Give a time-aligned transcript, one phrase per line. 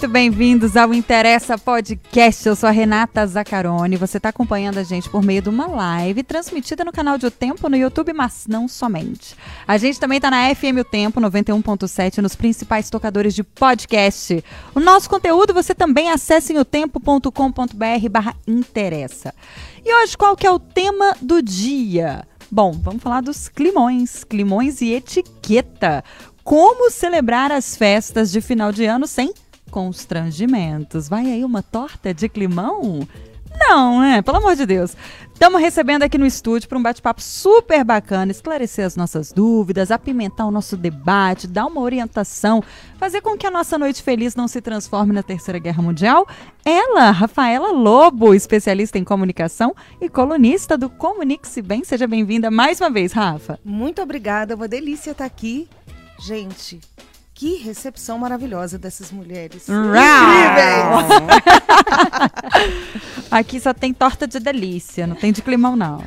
[0.00, 2.48] Muito bem-vindos ao Interessa Podcast.
[2.48, 3.98] Eu sou a Renata Zaccaroni.
[3.98, 7.30] Você está acompanhando a gente por meio de uma live transmitida no canal de O
[7.30, 9.36] Tempo no YouTube, mas não somente.
[9.68, 14.42] A gente também está na FM O Tempo 91.7 nos principais tocadores de podcast.
[14.74, 19.34] O nosso conteúdo você também acessa em otempo.com.br barra interessa.
[19.84, 22.26] E hoje qual que é o tema do dia?
[22.50, 26.02] Bom, vamos falar dos climões, climões e etiqueta.
[26.42, 29.34] Como celebrar as festas de final de ano sem
[29.70, 31.08] constrangimentos.
[31.08, 33.06] Vai aí uma torta de climão?
[33.58, 34.96] Não, é, pelo amor de Deus.
[35.32, 40.46] Estamos recebendo aqui no estúdio para um bate-papo super bacana, esclarecer as nossas dúvidas, apimentar
[40.46, 42.62] o nosso debate, dar uma orientação,
[42.98, 46.26] fazer com que a nossa noite feliz não se transforme na Terceira Guerra Mundial.
[46.64, 51.84] Ela, Rafaela Lobo, especialista em comunicação e colunista do Comunique-se Bem.
[51.84, 53.58] Seja bem-vinda mais uma vez, Rafa.
[53.64, 55.68] Muito obrigada, é uma delícia estar aqui.
[56.18, 56.80] Gente,
[57.40, 59.66] que recepção maravilhosa dessas mulheres.
[59.66, 59.96] Incríveis!
[63.32, 66.04] Aqui só tem torta de delícia, não tem de climão, não.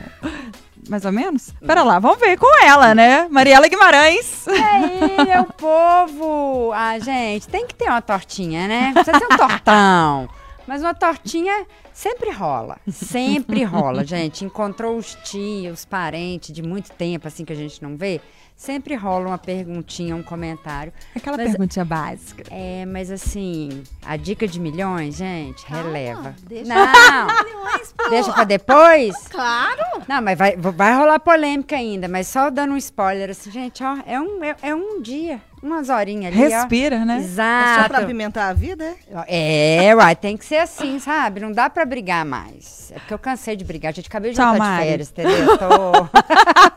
[0.87, 1.51] Mais ou menos?
[1.65, 3.27] Pera lá, vamos ver com ela, né?
[3.31, 4.45] Mariela Guimarães.
[4.45, 6.71] E aí, meu povo!
[6.71, 8.91] Ah, gente, tem que ter uma tortinha, né?
[8.93, 10.29] Precisa ser um tortão.
[10.67, 12.77] Mas uma tortinha sempre rola.
[12.87, 14.45] Sempre rola, gente.
[14.45, 18.21] Encontrou os tios, os parentes de muito tempo, assim, que a gente não vê
[18.55, 20.93] sempre rola uma perguntinha, um comentário.
[21.15, 22.43] Aquela mas, perguntinha básica.
[22.49, 26.35] É, mas assim, a dica de milhões, gente, releva.
[26.43, 28.09] deixa não, milhões, pô.
[28.09, 29.15] deixa pra depois?
[29.29, 29.81] Claro.
[30.07, 33.97] Não, mas vai, vai rolar polêmica ainda, mas só dando um spoiler assim, gente, ó,
[34.05, 37.05] é um, é, é um dia, umas horinhas ali, Respira, ó.
[37.05, 37.15] né?
[37.15, 37.81] É Exato.
[37.81, 38.83] só pra apimentar a vida,
[39.27, 39.87] é?
[39.87, 41.39] É, uai, tem que ser assim, sabe?
[41.39, 42.91] Não dá pra brigar mais.
[42.91, 43.93] É porque eu cansei de brigar.
[43.93, 44.83] Gente, acabei de Tchau, voltar Mari.
[44.83, 45.57] de férias, entendeu?
[45.57, 46.09] Tô...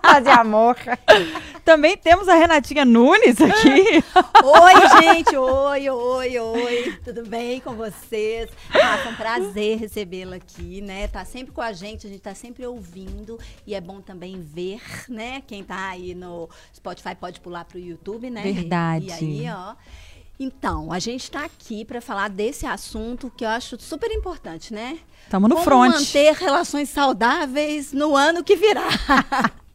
[0.09, 0.77] Fazer amor.
[1.65, 4.05] Também temos a Renatinha Nunes aqui.
[4.45, 5.37] Oi, gente.
[5.37, 6.99] Oi, oi, oi.
[7.05, 8.49] Tudo bem com vocês?
[8.73, 11.09] Ah, foi um prazer recebê-la aqui, né?
[11.09, 13.39] Tá sempre com a gente, a gente tá sempre ouvindo.
[13.67, 15.43] E é bom também ver, né?
[15.47, 18.43] Quem tá aí no Spotify pode pular pro YouTube, né?
[18.43, 18.76] Verdade.
[19.03, 19.75] E aí, ó.
[20.39, 24.99] Então, a gente tá aqui para falar desse assunto que eu acho super importante, né?
[25.31, 25.95] Tamo no Como front.
[25.95, 28.85] manter relações saudáveis no ano que virá.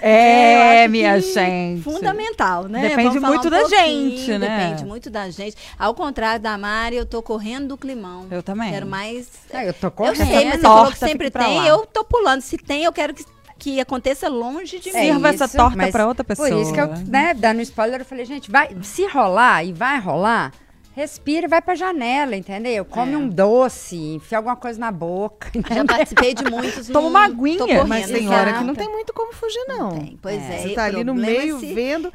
[0.00, 1.82] É, eu acho minha gente.
[1.82, 2.88] Fundamental, né?
[2.88, 4.58] Depende muito um da gente, né?
[4.68, 5.56] Depende muito da gente.
[5.78, 8.26] Ao contrário da Mari, eu tô correndo do climão.
[8.30, 8.70] Eu também.
[8.70, 9.28] Quero mais.
[9.52, 10.16] Ah, eu tô Eu correndo.
[10.16, 11.56] sei, mas você torta, falou que sempre tem.
[11.56, 11.66] lá.
[11.66, 12.42] Eu tô pulando.
[12.42, 13.24] Se tem, eu quero que,
[13.62, 15.12] que aconteça longe de É mim.
[15.12, 16.48] Sirva essa torta mas pra outra pessoa.
[16.48, 20.00] Por isso que eu, né, dando spoiler, eu falei, gente, vai, se rolar e vai
[20.00, 20.52] rolar,
[20.96, 22.84] respira e vai pra janela, entendeu?
[22.84, 23.16] Come É.
[23.16, 25.48] um doce, enfia alguma coisa na boca.
[25.54, 25.86] Já entendeu?
[25.86, 26.88] participei de muitos.
[26.90, 27.84] Toma não uma aguinha.
[27.84, 29.90] Mas tem hora que não tem muito como fugir, não.
[29.92, 30.58] Tem, pois é.
[30.58, 32.12] Você e tá ali no é meio se- vendo.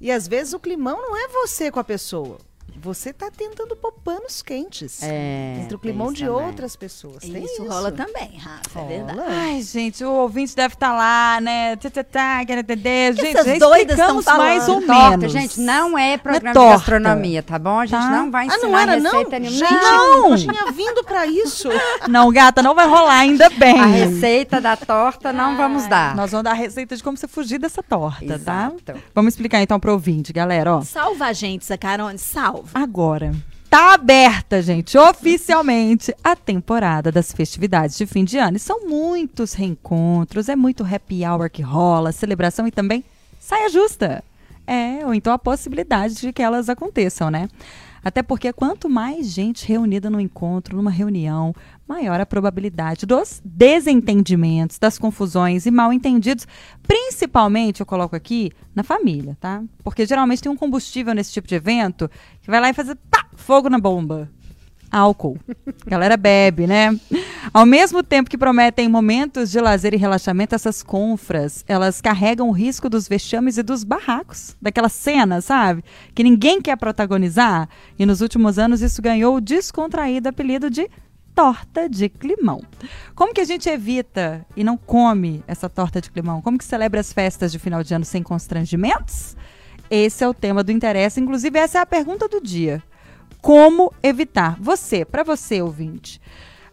[0.00, 2.38] E às vezes o climão não é você com a pessoa.
[2.82, 5.02] Você tá tentando pôr panos quentes.
[5.02, 6.46] É, entre o climão de também.
[6.46, 7.18] outras pessoas.
[7.18, 8.88] Tem Isso, isso rola também, Rafa, é Rola.
[8.88, 9.20] verdade.
[9.32, 11.76] Ai, gente, o ouvinte deve estar lá, né?
[11.76, 13.12] Tê, tê, tá, querê, tê.
[13.12, 14.86] Gente, essas doidas explicamos tão mais ou falando?
[14.86, 15.32] Torta, menos.
[15.32, 16.70] gente, não é programa torta.
[16.70, 17.78] de gastronomia, tá bom?
[17.80, 18.10] A gente Tá?
[18.10, 19.10] não vai Ah, ensinar não era, não?
[19.10, 19.58] receita nenhuma.
[19.58, 20.28] Gente, Não.
[20.30, 21.68] não tinha vindo pra isso.
[22.08, 23.80] Não, gata, não vai rolar, ainda bem.
[23.80, 26.14] A receita da torta não vamos dar.
[26.14, 28.34] Nós vamos dar a receita de como você fugir dessa torta, tá?
[28.34, 28.94] Exato.
[29.14, 30.82] Vamos explicar então pro ouvinte, galera, ó.
[30.82, 32.65] Salva a gente, Zacarone, salva.
[32.74, 33.32] Agora,
[33.68, 38.56] tá aberta, gente, oficialmente a temporada das festividades de fim de ano.
[38.56, 43.04] E são muitos reencontros, é muito happy hour que rola, celebração e também
[43.38, 44.22] saia justa.
[44.66, 47.48] É, ou então a possibilidade de que elas aconteçam, né?
[48.02, 51.54] Até porque quanto mais gente reunida no encontro, numa reunião,
[51.88, 56.46] maior a probabilidade dos desentendimentos, das confusões e mal entendidos,
[56.82, 59.62] principalmente, eu coloco aqui, na família, tá?
[59.82, 62.10] Porque geralmente tem um combustível nesse tipo de evento
[62.42, 64.28] que vai lá e faz pá, fogo na bomba.
[64.90, 65.38] Álcool.
[65.84, 66.98] A galera bebe, né?
[67.52, 72.52] Ao mesmo tempo que prometem momentos de lazer e relaxamento, essas confras, elas carregam o
[72.52, 74.56] risco dos vexames e dos barracos.
[74.62, 75.84] Daquela cena, sabe?
[76.14, 77.68] Que ninguém quer protagonizar.
[77.98, 80.88] E nos últimos anos isso ganhou o descontraído apelido de
[81.36, 82.62] torta de climão.
[83.14, 86.40] Como que a gente evita e não come essa torta de climão?
[86.40, 89.36] Como que celebra as festas de final de ano sem constrangimentos?
[89.90, 91.20] Esse é o tema do interesse.
[91.20, 92.82] Inclusive, essa é a pergunta do dia.
[93.42, 94.56] Como evitar?
[94.58, 96.22] Você, para você, ouvinte.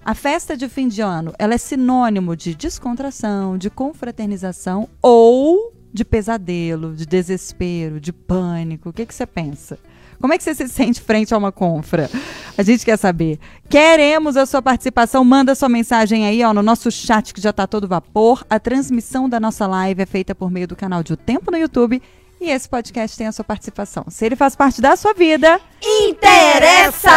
[0.03, 6.05] A festa de fim de ano, ela é sinônimo de descontração, de confraternização ou de
[6.05, 8.89] pesadelo, de desespero, de pânico?
[8.89, 9.77] O que, que você pensa?
[10.23, 12.09] Como é que você se sente frente a uma confra?
[12.57, 13.37] A gente quer saber.
[13.67, 15.21] Queremos a sua participação.
[15.25, 18.45] Manda sua mensagem aí, ó, no nosso chat que já tá todo vapor.
[18.49, 21.57] A transmissão da nossa live é feita por meio do canal de O Tempo no
[21.57, 22.01] YouTube.
[22.39, 24.05] E esse podcast tem a sua participação.
[24.07, 25.59] Se ele faz parte da sua vida,
[26.07, 27.11] Interessa!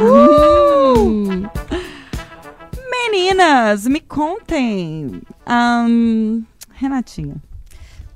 [0.00, 1.50] Uhul!
[2.88, 5.20] Meninas, me contem.
[5.44, 6.42] Ahn,
[6.74, 7.34] Renatinha,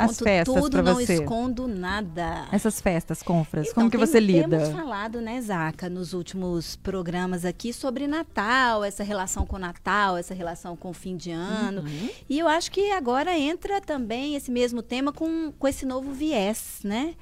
[0.04, 1.14] as festas tudo, pra não você.
[1.14, 2.46] escondo nada.
[2.52, 4.58] Essas festas, confras, Então, como que tem- você lida?
[4.58, 10.34] Temos falado, né, Zaca, nos últimos programas aqui sobre Natal, essa relação com Natal, essa
[10.34, 11.82] relação com o fim de ano.
[11.82, 12.08] Uhum.
[12.28, 16.80] E eu acho que agora entra também esse mesmo tema com, com esse novo viés,
[16.84, 17.14] né?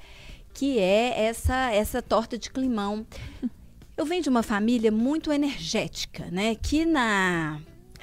[0.53, 3.05] Que é essa, essa torta de climão.
[3.95, 6.55] Eu venho de uma família muito energética, né?
[6.55, 7.59] Que na,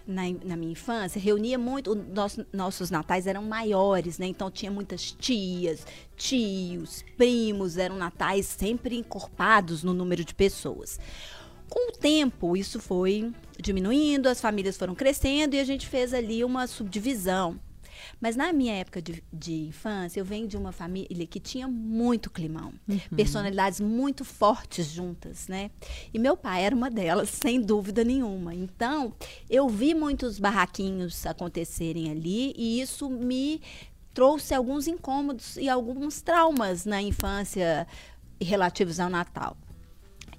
[0.07, 1.95] na, na minha infância reunia muito.
[1.95, 4.27] nosso- nossos natais eram maiores, né?
[4.27, 5.87] Então tinha muitas tias,
[6.17, 10.99] tios, primos, eram natais sempre encorpados no número de pessoas.
[11.69, 16.45] Com o tempo, isso foi diminuindo, as famílias foram crescendo e a gente fez ali
[16.45, 17.59] uma subdivisão.
[18.21, 22.31] Mas na minha época de, de infância, eu venho de uma família que tinha muito
[22.31, 22.73] climão.
[23.15, 25.71] Personalidades muito fortes juntas, né?
[26.13, 28.55] E meu pai era uma delas, sem dúvida nenhuma.
[28.55, 29.13] Então,
[29.51, 33.61] eu vi muitos barraquinhos acontecerem ali e isso me
[34.15, 37.87] trouxe alguns incômodos e alguns traumas na infância
[38.41, 39.57] relativos ao Natal.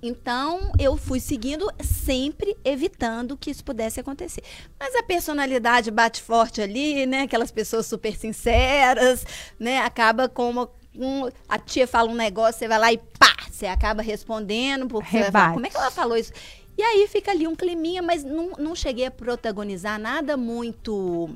[0.01, 4.43] Então, eu fui seguindo, sempre evitando que isso pudesse acontecer.
[4.79, 7.21] Mas a personalidade bate forte ali, né?
[7.21, 9.25] Aquelas pessoas super sinceras,
[9.59, 9.79] né?
[9.79, 10.69] Acaba com uma.
[10.95, 13.35] um- a tia fala um negócio, você vai lá e pá!
[13.51, 16.31] Você acaba respondendo, porque falar, como é que ela falou isso?
[16.77, 21.27] E aí fica ali um climinha, mas não, não cheguei a protagonizar nada muito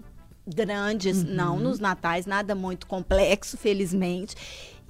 [0.45, 4.35] grande, não, nos natais, nada muito complexo, felizmente.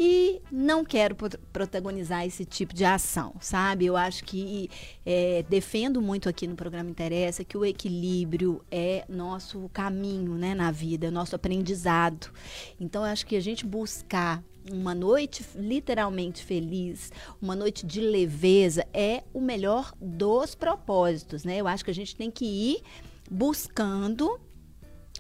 [0.04, 3.86] E não quero pro- protagonizar esse tipo de ação, sabe?
[3.86, 4.68] Eu acho que
[5.06, 10.72] é, defendo muito aqui no programa Interessa que o equilíbrio é nosso caminho né, na
[10.72, 12.32] vida, nosso aprendizado.
[12.80, 18.84] Então, eu acho que a gente buscar uma noite literalmente feliz, uma noite de leveza,
[18.92, 21.58] é o melhor dos propósitos, né?
[21.58, 22.82] Eu acho que a gente tem que ir
[23.30, 24.40] buscando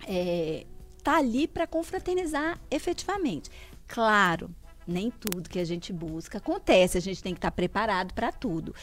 [0.07, 0.65] é,
[1.03, 3.51] tá ali para confraternizar efetivamente.
[3.87, 4.49] Claro,
[4.87, 8.73] nem tudo que a gente busca acontece, a gente tem que estar preparado para tudo.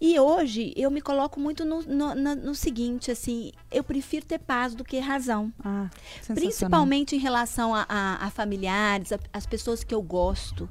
[0.00, 4.38] E hoje eu me coloco muito no, no- na- no seguinte, assim, eu prefiro ter
[4.38, 5.52] paz do que razão.
[5.64, 5.88] Ah.
[6.34, 10.68] Principalmente em relação a, a- a familiares, a- as pessoas que eu gosto.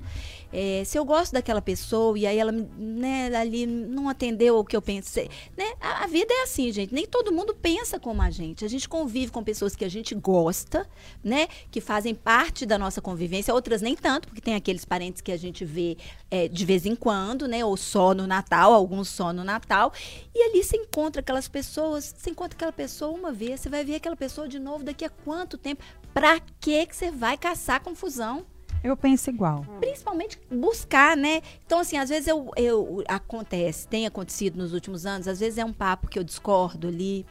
[0.53, 4.77] É, se eu gosto daquela pessoa e aí ela né, ali não atendeu o que
[4.77, 5.29] eu pensei.
[5.57, 5.65] Né?
[5.81, 6.93] A, a vida é assim, gente.
[6.93, 8.63] Nem todo mundo pensa como a gente.
[8.63, 10.87] A gente convive com pessoas que a gente gosta,
[11.21, 11.49] né?
[11.69, 13.53] Que fazem parte da nossa convivência.
[13.53, 15.97] Outras nem tanto, porque tem aqueles parentes que a gente vê
[16.31, 17.65] é, de vez em quando, né?
[17.65, 19.91] Ou só no Natal, alguns só no Natal.
[20.33, 23.95] E ali você encontra aquelas pessoas, você encontra aquela pessoa uma vez, você vai ver
[23.95, 25.83] aquela pessoa de novo daqui a quanto tempo?
[26.13, 28.45] Pra que que você vai caçar confusão?
[28.83, 29.65] Eu penso igual.
[29.79, 31.41] Principalmente buscar, né?
[31.65, 35.65] Então, assim, às vezes eu, eu acontece, tem acontecido nos últimos anos, às vezes é
[35.65, 37.25] um papo que eu discordo ali,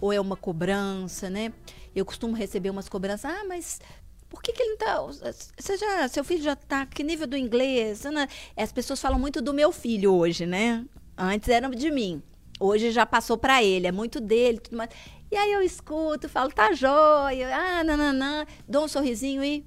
[0.00, 1.52] ou é uma cobrança, né?
[1.94, 3.78] Eu costumo receber umas cobranças, ah, mas
[4.28, 5.00] por que, que ele não tá.
[5.58, 6.86] Você já, seu filho já tá.
[6.86, 8.02] Que nível do inglês?
[8.56, 10.84] As pessoas falam muito do meu filho hoje, né?
[11.16, 12.22] Antes era de mim.
[12.58, 14.90] Hoje já passou para ele, é muito dele, tudo mais.
[15.30, 19.64] E aí eu escuto, falo, tá jóia, ah, nananã, dou um sorrisinho e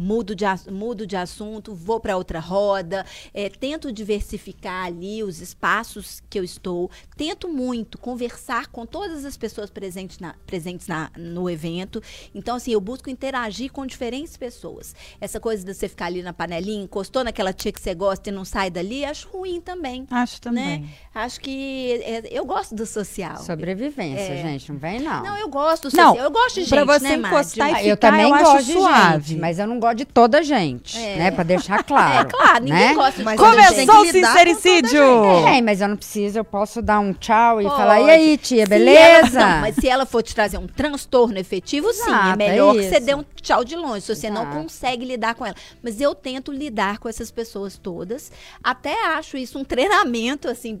[0.00, 3.04] mudo de, mudo de assunto, vou para outra roda,
[3.34, 9.36] é, tento diversificar ali os espaços que eu estou, tento muito conversar com todas as
[9.36, 12.02] pessoas presentes, na- presentes na- no evento.
[12.34, 14.94] Então, assim, eu busco interagir com diferentes pessoas.
[15.20, 18.32] Essa coisa de você ficar ali na panelinha, encostou naquela tia que você gosta e
[18.32, 20.06] não sai dali, acho ruim também.
[20.10, 20.80] Acho também.
[20.80, 20.88] Né?
[21.14, 23.36] Acho que é, eu gosto do social.
[23.38, 24.42] Sobrevivência, É.
[24.42, 25.22] gente, não vem não.
[25.22, 26.24] Não, eu gosto do Não, social.
[26.24, 28.66] Eu gosto de gente, pra você né, encostar e Ah, eu também eu acho gosto
[28.66, 29.28] de suave.
[29.28, 31.16] gente, mas eu não gosto de toda gente, É.
[31.16, 31.30] né?
[31.30, 32.28] Pra deixar claro.
[32.28, 32.94] É, claro, ninguém né?
[32.94, 35.02] gosta de Mas a Começou o sincericídio!
[35.48, 37.76] É, mas eu não preciso, eu posso dar um tchau e Pode.
[37.76, 39.38] falar, e aí, tia, beleza?
[39.40, 42.74] ela- não, mas se ela for te trazer um transtorno efetivo, sim, é Exato, melhor
[42.76, 44.56] é que você dê um tchau de longe, se você não Exato.
[44.56, 45.56] consegue lidar com ela.
[45.82, 48.30] Mas eu tento lidar com essas pessoas todas.
[48.62, 50.80] Até acho isso um treinamento, assim,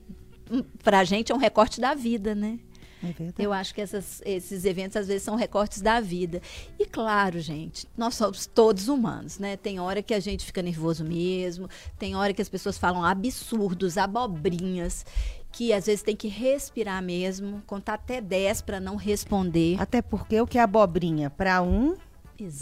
[0.82, 2.58] pra gente é um recorte da vida, né?
[3.02, 3.14] É.
[3.38, 6.40] Eu acho que essas- esses eventos às vezes são recortes da vida.
[6.78, 9.56] E claro, gente, nós somos todos humanos, né?
[9.56, 13.96] Tem hora que a gente fica nervoso mesmo, tem hora que as pessoas falam absurdos,
[13.96, 15.04] abobrinhas,
[15.52, 19.80] que às vezes tem que respirar mesmo, contar até 10 para não responder.
[19.80, 21.96] Até porque o que é abobrinha para um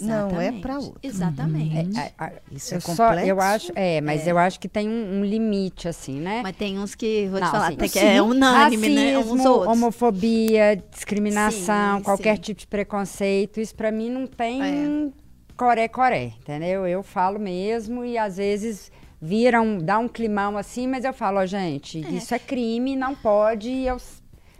[0.00, 0.60] Não é Exatamente.
[0.62, 1.00] pra outro.
[1.02, 1.98] Exatamente.
[1.98, 3.40] É, a- Isso é eu só, eu complexo.
[3.42, 6.40] acho, é, mas eu acho que tem um, um limite, assim, né?
[6.42, 7.74] Mas tem uns que, vou te Não, falar, sim.
[7.74, 9.18] até que é unânime, né?
[9.18, 9.72] Uns Racismo, outros.
[9.72, 12.42] homofobia, discriminação, Sim, qualquer sim.
[12.42, 15.08] tipo de preconceito, isso pra mim não tem É.
[15.56, 16.86] coré-coré, entendeu?
[16.86, 21.38] Eu falo mesmo e às vezes vira um, dá um climão assim, mas eu falo,
[21.40, 23.96] ó, gente, isso é crime, não pode, e eu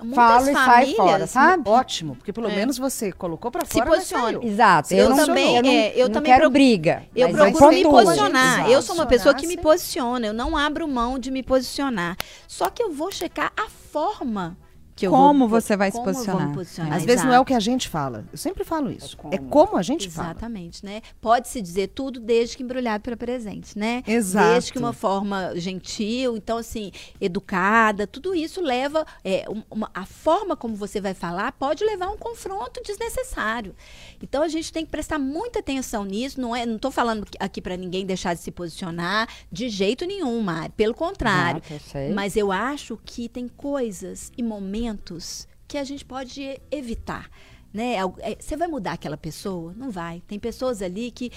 [0.01, 1.69] Muitas falo e sai fora, sabe?
[1.69, 2.55] Ótimo, porque pelo É.
[2.55, 4.23] menos você colocou pra Se fora, mas posicione.
[4.39, 4.43] saiu.
[4.43, 4.95] Exato.
[4.95, 7.03] Eu não, também, eu não, é, eu não também quero pro- briga.
[7.17, 8.55] Eu procuro me posicionar.
[8.59, 8.71] Exato.
[8.71, 10.27] Eu sou uma pessoa que me posiciona.
[10.27, 12.17] Eu não abro mão de me posicionar.
[12.47, 14.68] Só que eu vou checar a forma eu
[15.07, 16.53] Como vou, você vai se como me posicionar.
[16.55, 16.93] posicionar.
[16.95, 18.25] Às vezes não é o que a gente fala.
[18.33, 19.17] Eu sempre falo isso.
[19.17, 19.35] como.
[19.35, 20.31] É como a gente fala.
[20.31, 21.03] Exatamente, né?
[21.21, 24.03] Pode-se dizer tudo desde que embrulhado para presente, né?
[24.07, 24.53] Exato.
[24.53, 26.91] Desde que uma forma gentil, então assim,
[27.21, 32.07] educada, tudo isso leva é, um- uma- a forma como você vai falar pode levar
[32.07, 33.75] a um confronto desnecessário.
[34.23, 36.41] Então a gente tem que prestar muita atenção nisso.
[36.41, 40.41] Não é, não estou falando aqui para ninguém deixar de se posicionar de jeito nenhum,
[40.41, 40.73] Mari.
[40.77, 41.63] Pelo contrário.
[42.15, 47.29] Mas eu acho que tem coisas e momentos que a gente pode evitar.
[47.73, 47.99] Né?
[47.99, 49.75] Al- é, Você vai mudar aquela pessoa?
[49.77, 50.23] Não vai.
[50.27, 51.31] Tem pessoas ali que,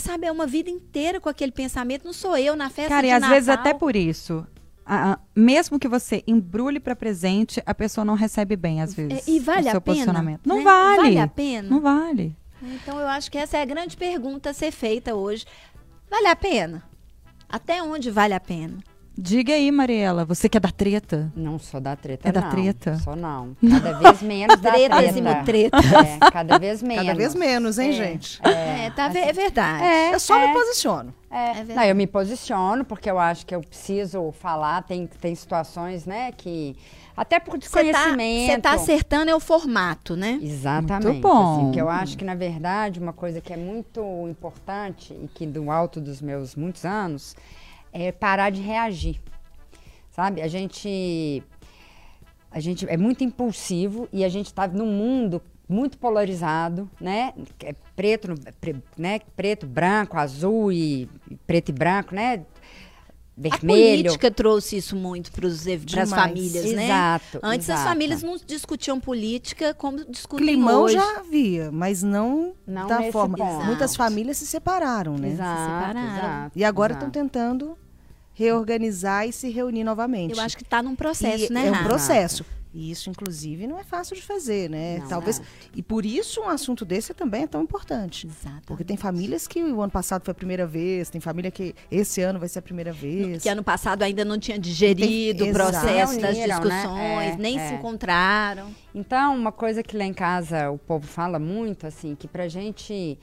[0.00, 2.04] sabe, é uma vida inteira com aquele pensamento.
[2.06, 3.34] Não sou eu na festa Cara, e às Natal.
[3.34, 4.46] vezes até por isso,
[4.88, 9.28] a- mesmo que você embrulhe pra presente, a pessoa não recebe bem, às vezes.
[9.28, 9.94] É, e vale o seu a pena?
[9.96, 10.40] posicionamento.
[10.46, 10.64] Não né?
[10.64, 10.96] vale.
[10.96, 11.68] Vale a pena?
[11.68, 12.36] Não vale.
[12.62, 15.44] Então eu acho que essa é a grande pergunta a ser feita hoje.
[16.10, 16.82] Vale a pena?
[17.48, 18.78] Até onde vale a pena?
[19.20, 21.32] Diga aí, Mariela, você que é da treta.
[21.34, 22.50] Não sou da treta, É da não.
[22.50, 22.96] treta?
[23.00, 23.56] Sou não.
[23.68, 25.02] Cada vez menos da treta.
[25.02, 25.76] e mutreta.
[25.76, 27.04] É, cada vez menos.
[27.04, 28.40] Cada vez menos, hein, gente?
[28.46, 29.82] É, tá, ve- é verdade.
[29.82, 30.46] É, Eu só é.
[30.46, 31.12] me posiciono.
[31.28, 31.74] É, verdade.
[31.74, 34.82] não, eu me posiciono porque eu acho que eu preciso falar.
[34.84, 36.76] Tem, tem situações, né, que
[37.16, 38.52] até por Você tá, desconhecimento.
[38.52, 40.38] você tá acertando é o formato, né?
[40.40, 41.06] Exatamente.
[41.08, 41.54] Muito bom.
[41.56, 45.44] assim, porque eu acho que, na verdade, uma coisa que é muito importante e que
[45.44, 47.34] do alto dos meus muitos anos
[47.92, 49.20] é parar de reagir.
[50.10, 50.42] Sabe?
[50.42, 51.42] A gente
[52.50, 57.34] a gente é muito impulsivo e a gente está num mundo muito polarizado, né?
[57.62, 59.20] É Preto, pre- né?
[59.36, 61.08] Preto, branco, azul e
[61.46, 62.44] preto e branco, né?
[63.38, 64.02] A Vermelho.
[64.02, 66.86] política trouxe isso muito para as famílias, né?
[66.86, 67.38] Exato.
[67.40, 67.88] Antes as exato.
[67.90, 70.94] famílias não discutiam política como discutem Climão hoje.
[70.94, 73.36] já havia, mas não, Não da forma.
[73.38, 73.64] ponto.
[73.64, 75.28] Muitas famílias se separaram, né?
[75.28, 76.16] Exato, separaram.
[76.16, 77.78] exato, E agora estão tentando
[78.34, 80.34] reorganizar e se reunir novamente.
[80.36, 81.84] Eu acho que está num processo, E né, É um Rafa?
[81.88, 82.44] processo.
[82.72, 84.98] E isso, inclusive, não é fácil de fazer, né?
[84.98, 85.38] Não, Talvez.
[85.38, 85.46] não.
[85.74, 88.26] E por isso um assunto desse também é tão importante.
[88.26, 88.62] Exato.
[88.66, 92.20] Porque tem famílias que o ano passado foi a primeira vez, tem família que esse
[92.20, 93.42] ano vai ser a primeira vez.
[93.42, 96.20] Que ano passado ainda não tinha digerido Tem- o processo exato.
[96.20, 96.46] das né?
[96.46, 97.68] discussões, É, nem é.
[97.68, 98.70] se encontraram.
[98.94, 103.18] Então, uma coisa que lá em casa o povo fala muito, assim, que pra gente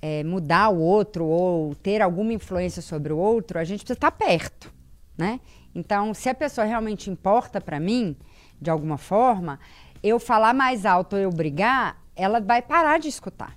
[0.00, 4.12] é, mudar o outro ou ter alguma influência sobre o outro, a gente precisa estar
[4.12, 4.72] perto,
[5.16, 5.40] né?
[5.74, 8.16] Então, se a pessoa realmente importa pra mim,
[8.60, 9.58] de alguma forma,
[10.02, 13.56] eu falar mais alto eu brigar, ela vai parar de escutar.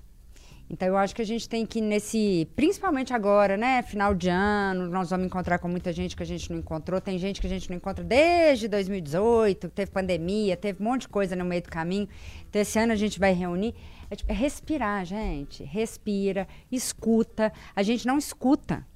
[0.72, 4.88] Então eu acho que a gente tem que nesse, principalmente agora, né, final de ano,
[4.88, 7.50] nós vamos encontrar com muita gente que a gente não encontrou, tem gente que a
[7.50, 11.70] gente não encontra desde 2018, teve pandemia, teve um monte de coisa no meio do
[11.70, 12.08] caminho.
[12.50, 13.76] Então esse ano a gente vai reunir,
[14.10, 17.52] é, tipo, é respirar, gente, respira, escuta.
[17.76, 18.88] A gente não escuta.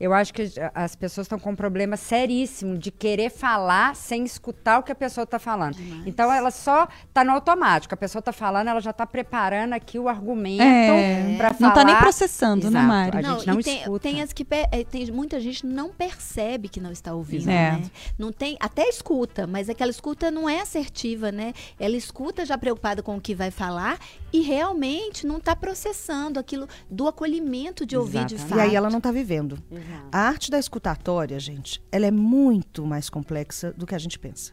[0.00, 4.78] Eu acho que as pessoas estão com um problema seríssimo de querer falar sem escutar
[4.78, 5.76] o que a pessoa está falando.
[6.06, 7.92] Então ela só está no automático.
[7.92, 11.72] A pessoa está falando, ela já está preparando aqui o argumento É, para não falar.
[11.74, 12.86] tá nem processando, né, Exato.
[12.88, 13.18] Mari?
[13.18, 14.00] A gente não e tem, escuta.
[14.00, 17.72] tem as que eh, tem muita gente não percebe que não está ouvindo, É.
[17.72, 17.82] né?
[18.18, 21.52] Não tem, até escuta, mas aquela escuta não é assertiva, né?
[21.78, 23.98] Ela escuta já preocupada com o que vai falar
[24.32, 28.48] e realmente não está processando aquilo do acolhimento de ouvir de Exatamente.
[28.48, 28.58] fato.
[28.58, 29.58] E aí ela não está vivendo.
[29.90, 30.08] Exato.
[30.12, 34.52] A arte da escutatória, gente, ela é muito mais complexa do que a gente pensa.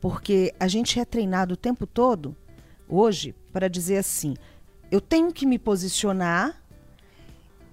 [0.00, 2.36] Porque a gente é treinado o tempo todo,
[2.88, 4.34] hoje, para dizer assim:
[4.90, 6.60] eu tenho que me posicionar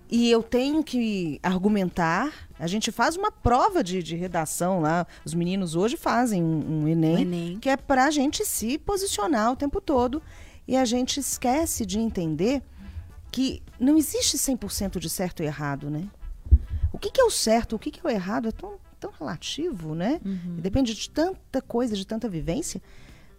[0.09, 2.31] e eu tenho que argumentar.
[2.57, 5.05] A gente faz uma prova de, de redação lá.
[5.23, 7.59] Os meninos hoje fazem um, um Enem, O Enem.
[7.59, 10.21] que é para a gente se posicionar o tempo todo.
[10.67, 12.61] E a gente esquece de entender
[13.31, 16.07] que não existe 100% de certo e errado, né?
[16.91, 19.11] O que, que é o certo, o que, que é o errado é tão, tão
[19.11, 20.19] relativo, né?
[20.57, 22.81] E depende de tanta coisa, de tanta vivência.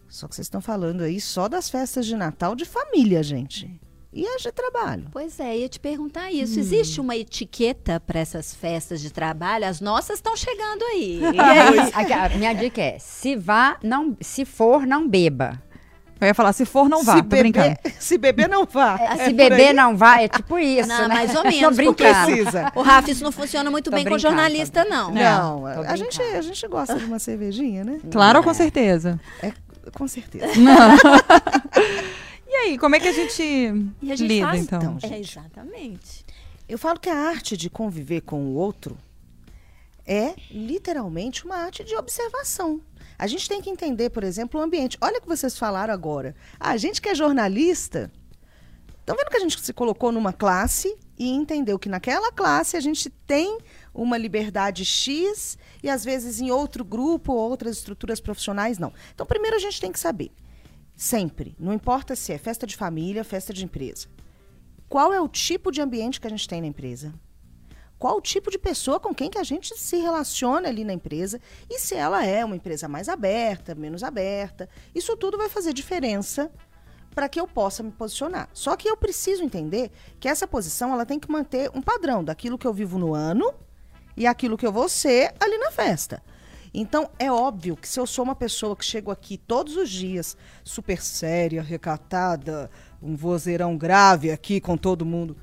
[0.09, 3.81] Só que vocês estão falando aí só das festas de Natal de família, gente.
[4.13, 5.07] E as de trabalho.
[5.13, 6.59] Pois é, ia te perguntar isso.
[6.59, 9.65] Existe uma etiqueta para essas festas de trabalho?
[9.67, 11.21] As nossas estão chegando aí.
[11.33, 11.79] E aí?
[11.95, 15.63] Aqui, a minha dica é: se vá, não, se for, não beba.
[16.21, 17.17] Eu ia falar, se for, não vá.
[17.17, 17.77] se beber, brincando.
[17.99, 18.97] se beber, não vá.
[19.01, 19.73] É, É se beber aí.
[19.73, 21.15] não vai, é tipo isso, Não, né?
[21.15, 22.27] mais ou menos, brincando.
[22.27, 22.73] precisa.
[22.75, 25.11] O Rafa, isso não funciona muito Tô bem com jornalista, tô não.
[25.13, 28.01] Não, a gente, a gente gosta de uma cervejinha, né?
[28.11, 29.19] Claro, com certeza.
[29.43, 29.53] É,
[29.95, 30.47] com certeza.
[32.53, 33.41] E aí, como é que a gente,
[34.03, 34.97] E a gente lida, faz, então?
[34.99, 35.11] então.
[35.11, 36.27] É, exatamente.
[36.69, 38.99] Eu falo que a arte de conviver com o outro
[40.05, 42.81] é literalmente uma arte de observação.
[43.21, 44.97] A gente tem que entender, por exemplo, o ambiente.
[44.99, 46.35] Olha o que vocês falaram agora.
[46.59, 48.11] A gente que é jornalista,
[48.99, 52.81] estão vendo que a gente se colocou numa classe e entendeu que naquela classe a
[52.81, 53.59] gente tem
[53.93, 58.91] uma liberdade X e às vezes em outro grupo ou outras estruturas profissionais não.
[59.15, 60.31] Então, primeiro a gente tem que saber,
[60.97, 64.09] sempre, não importa se é festa de família, festa de empresa,
[64.89, 67.13] qual é o tipo de ambiente que a gente tem na empresa?
[68.01, 71.39] Qual o tipo de pessoa com quem que a gente se relaciona ali na empresa
[71.69, 74.71] e se ela é uma empresa mais aberta, menos aberta.
[74.95, 76.51] Isso tudo vai fazer diferença
[77.15, 78.49] para que eu possa me posicionar.
[78.55, 82.57] Só que eu preciso entender que essa posição ela tem que manter um padrão daquilo
[82.57, 83.53] que eu vivo no ano
[84.17, 86.23] e aquilo que eu vou ser ali na festa.
[86.73, 90.39] Então, é óbvio que se eu sou uma pessoa que chego aqui todos os dias,
[90.65, 92.71] super séria, recatada,
[93.03, 95.37] um vozeirão grave aqui com todo mundo.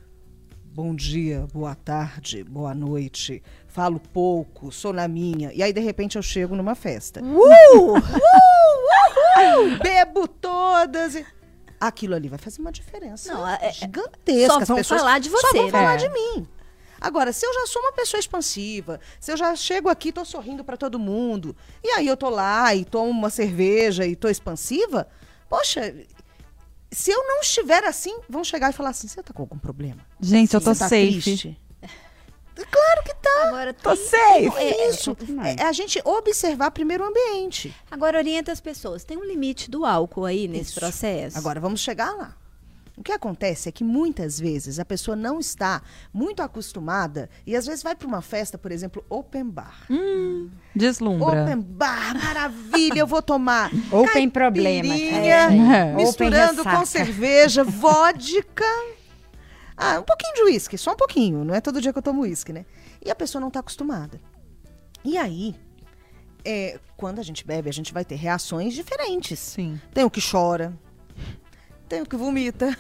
[0.78, 3.42] Bom dia, boa tarde, boa noite.
[3.66, 5.52] Falo pouco, sou na minha.
[5.52, 7.20] E aí, de repente, eu chego numa festa.
[7.20, 7.98] Uh!
[7.98, 8.02] Uh!
[9.82, 11.16] Bebo todas.
[11.16, 11.26] e-
[11.80, 14.54] Aquilo ali vai fazer uma diferença Não, é- é- gigantesca.
[14.54, 15.72] só As vão falar de Só você, vão né?
[15.72, 15.98] falar É.
[15.98, 16.48] de mim.
[17.02, 20.64] Agora, se eu já sou uma pessoa expansiva, se eu já chego aqui, tô sorrindo
[20.64, 25.08] pra todo mundo, e aí eu tô lá e tomo uma cerveja e tô expansiva,
[25.50, 25.92] poxa,
[26.91, 30.00] se eu não estiver assim, vão chegar e falar assim: você tá com algum problema?
[30.20, 31.22] Gente, eu tô Você tá safe.
[31.22, 31.60] triste?
[32.72, 33.44] Claro que tá.
[33.50, 34.58] Agora, Tô tem- safe.
[34.58, 35.15] É isso.
[35.60, 37.72] É a gente observar primeiro o ambiente.
[37.91, 39.03] Agora orienta as pessoas.
[39.03, 40.79] Tem um limite do álcool aí nesse Isso.
[40.79, 41.38] processo?
[41.38, 42.36] Agora vamos chegar lá.
[42.98, 47.68] O que acontece é que muitas vezes a pessoa não está muito acostumada e às
[47.68, 49.86] vezes vai para uma festa, por exemplo, open bar.
[50.75, 51.44] Deslumbra.
[51.44, 53.70] Open bar, maravilha, eu vou tomar.
[53.94, 54.95] Open problema.
[54.95, 55.93] É.
[55.93, 58.65] Misturando Open com cerveja, vodka.
[59.78, 61.45] Ah, um pouquinho de uísque, só um pouquinho.
[61.45, 62.65] Não é todo dia que eu tomo uísque, né?
[63.06, 64.19] E a pessoa não está acostumada.
[65.06, 65.56] E aí,
[66.43, 69.38] é, quando a gente bebe, a gente vai ter reações diferentes.
[69.38, 69.80] Sim.
[69.93, 70.74] Tem o que chora,
[71.88, 72.76] tem o que vomita,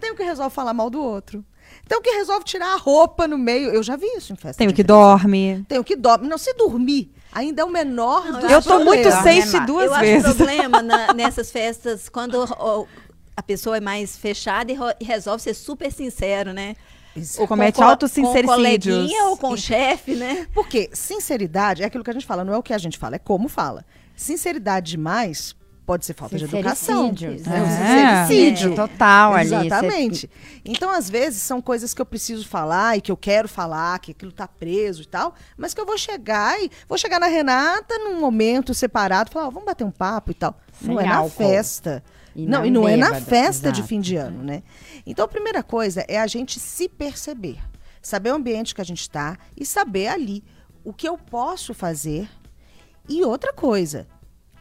[0.00, 1.44] tem o que resolve falar mal do outro,
[1.88, 3.70] tem o que resolve tirar a roupa no meio.
[3.70, 4.58] Eu já vi isso em festa.
[4.58, 4.98] Tem o que empresa.
[4.98, 5.64] dorme.
[5.68, 6.28] Tem o que dorme.
[6.28, 9.98] Não, se dormir, ainda é o menor Não, dos Eu tô muito safe duas eu
[9.98, 10.24] vezes.
[10.26, 12.44] acho problema na- nessas festas quando
[13.36, 16.76] a pessoa é mais fechada e, ro- e resolve ser super sincero, né?
[17.16, 17.40] Isso.
[17.40, 18.46] Ou Comete com co- autossincericídios.
[18.50, 20.46] Com coleguinha ou com o chefe, né?
[20.52, 23.16] Porque sinceridade é aquilo que a gente fala, não é o que a gente fala,
[23.16, 23.84] é como fala.
[24.16, 25.54] Sinceridade demais
[25.86, 27.08] pode ser falta de educação.
[27.10, 27.50] Sincericídio.
[27.50, 27.60] né?
[27.60, 28.26] O É.
[28.26, 28.72] sincericídio.
[28.72, 29.46] É, total ali.
[29.66, 30.30] Exatamente.
[30.64, 34.12] Então, às vezes, são coisas que eu preciso falar e que eu quero falar, que
[34.12, 37.98] aquilo tá preso e tal, mas que eu vou chegar e vou chegar na Renata
[37.98, 40.58] num momento separado, falar, ó, vamos bater um papo e tal.
[40.80, 41.30] não Sem é na álcool.
[41.36, 42.02] festa.
[42.36, 43.88] E não, não e não é na festa de exato.
[43.88, 44.62] fim de ano, né?
[45.06, 47.58] Então, a primeira coisa é a gente se perceber.
[48.02, 50.42] Saber o ambiente que a gente está e saber ali
[50.82, 52.28] o que eu posso fazer.
[53.08, 54.06] E outra coisa,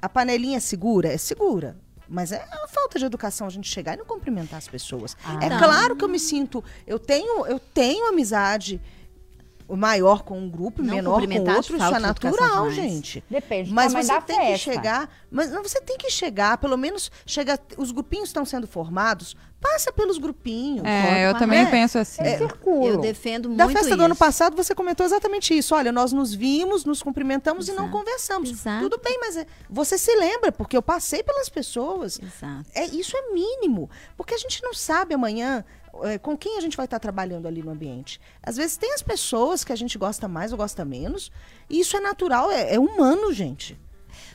[0.06, 1.08] a panelinha é segura?
[1.08, 1.78] É segura.
[2.10, 5.16] Mas é uma falta de educação a gente chegar e não cumprimentar as pessoas.
[5.42, 5.58] é Não.
[5.58, 6.62] claro que eu me sinto.
[6.86, 8.82] Eu tenho, eu tenho amizade
[9.78, 11.76] maior com um grupo e Não menor com outro.
[11.78, 13.24] Isso é natural, gente.
[13.30, 14.72] Depende do Mas você da tem que festa.
[14.74, 15.10] chegar.
[15.32, 17.60] Mas não, você tem que chegar, pelo menos chega.
[17.78, 20.86] Os grupinhos estão sendo formados, passa pelos grupinhos.
[20.86, 21.72] É, eu também mãe.
[21.72, 22.22] penso assim.
[22.22, 22.88] É, Circulo.
[22.88, 24.20] Eu defendo muito Da festa do ano isso.
[24.20, 25.74] passado, você comentou exatamente isso.
[25.74, 27.98] Olha, nós nos vimos, nos cumprimentamos e não Exato.
[27.98, 28.50] conversamos.
[28.52, 28.84] Exato.
[28.90, 32.20] Tudo bem, mas é- você se lembra, porque eu passei pelas pessoas.
[32.22, 32.66] Exato.
[32.76, 35.83] É, isso é mínimo, porque a gente não sabe amanhã é,
[36.22, 38.20] com quem a gente vai estar trabalhando ali no ambiente.
[38.42, 41.32] Às vezes tem as pessoas que a gente gosta mais ou gosta menos,
[41.70, 43.80] e isso é natural, é, é humano, gente.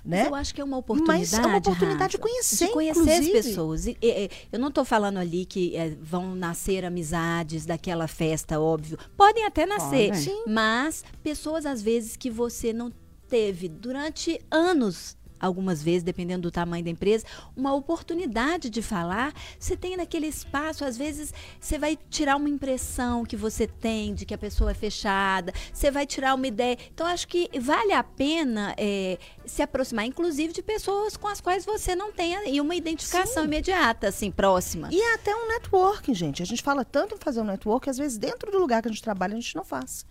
[0.04, 0.26] Né?
[0.26, 1.20] eu acho que é uma oportunidade.
[1.20, 3.38] Mas é uma oportunidade de conhecer, de conhecer inclusive.
[3.38, 3.86] as pessoas.
[3.86, 8.58] E, e, e, eu não estou falando ali que é, vão nascer amizades daquela festa,
[8.58, 8.98] óbvio.
[9.16, 10.44] Podem até nascer, Podem.
[10.46, 12.92] Mas pessoas às vezes que você não
[13.28, 15.16] teve durante anos.
[15.40, 17.24] Algumas vezes, dependendo do tamanho da empresa,
[17.56, 19.32] uma oportunidade de falar.
[19.58, 24.24] Você tem naquele espaço, às vezes, você vai tirar uma impressão que você tem de
[24.24, 26.76] que a pessoa é fechada, você vai tirar uma ideia.
[26.92, 31.64] Então, acho que vale a pena é, se aproximar, inclusive, de pessoas com as quais
[31.64, 33.48] você não tem aí uma identificação Sim.
[33.48, 34.88] imediata, assim, próxima.
[34.90, 36.42] E é até um networking, gente.
[36.42, 38.90] A gente fala tanto em fazer um network, às vezes dentro do lugar que a
[38.90, 40.04] gente trabalha, a gente não faz.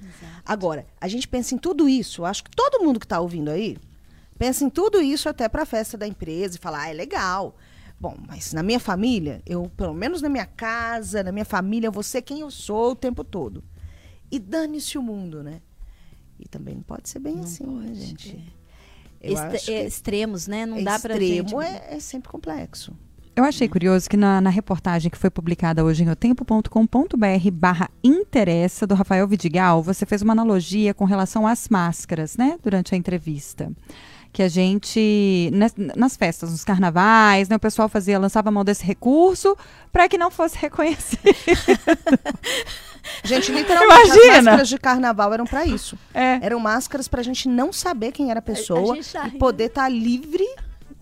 [0.46, 2.26] Agora, a gente pensa em tudo isso.
[2.26, 3.78] Acho que todo mundo que está ouvindo aí
[4.38, 7.56] pensa em tudo isso até para a festa da empresa e fala, ah, é legal.
[8.00, 11.92] Bom, mas na minha família, eu, pelo menos na minha casa, na minha família, eu
[11.92, 13.64] vou ser quem eu sou o tempo todo.
[14.32, 15.62] E dane-se o mundo, né?
[16.40, 18.54] E também não pode ser bem assim, né, gente?
[19.20, 20.66] Eu Extre- acho que é, extremos, né?
[20.68, 21.74] Não dá pra extremo gente.
[21.74, 22.94] é, é sempre complexo.
[23.36, 28.86] Eu achei curioso que na, na reportagem que foi publicada hoje em otempo.com.br barra interessa,
[28.88, 32.58] do Rafael Vidigal, você fez uma analogia com relação às máscaras, né?
[32.64, 33.72] Durante a entrevista.
[34.32, 38.64] Que a gente, nas, nas festas, nos carnavais, né, o pessoal fazia, lançava a mão
[38.64, 39.58] desse recurso
[39.92, 41.22] para que não fosse reconhecido.
[43.24, 44.38] Gente, literalmente, Imagina!
[44.38, 45.98] as máscaras de carnaval eram pra isso.
[46.14, 46.40] É.
[46.42, 49.90] Eram máscaras pra gente não saber quem era a pessoa gente tá e poder estar
[49.90, 50.46] livre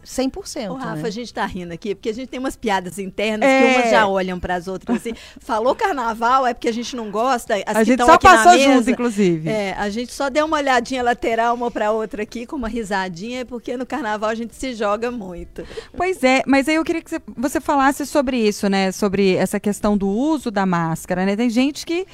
[0.05, 0.69] 100%.
[0.69, 1.07] Ô, Rafa, né?
[1.07, 3.59] a gente tá rindo aqui, porque a gente tem umas piadas internas É.
[3.73, 5.13] que umas já olham pras outras assim.
[5.39, 7.55] Falou carnaval, é porque a gente não gosta.
[7.65, 9.49] As A gente só passou junto, inclusive.
[9.49, 13.45] É, a gente só deu uma olhadinha lateral uma pra outra aqui, com uma risadinha,
[13.45, 15.65] porque no carnaval a gente se joga muito.
[15.97, 18.91] Pois é, mas aí eu queria que você- falasse sobre isso, né?
[18.91, 21.35] Sobre essa questão do uso da máscara, né?
[21.35, 22.05] Tem gente que,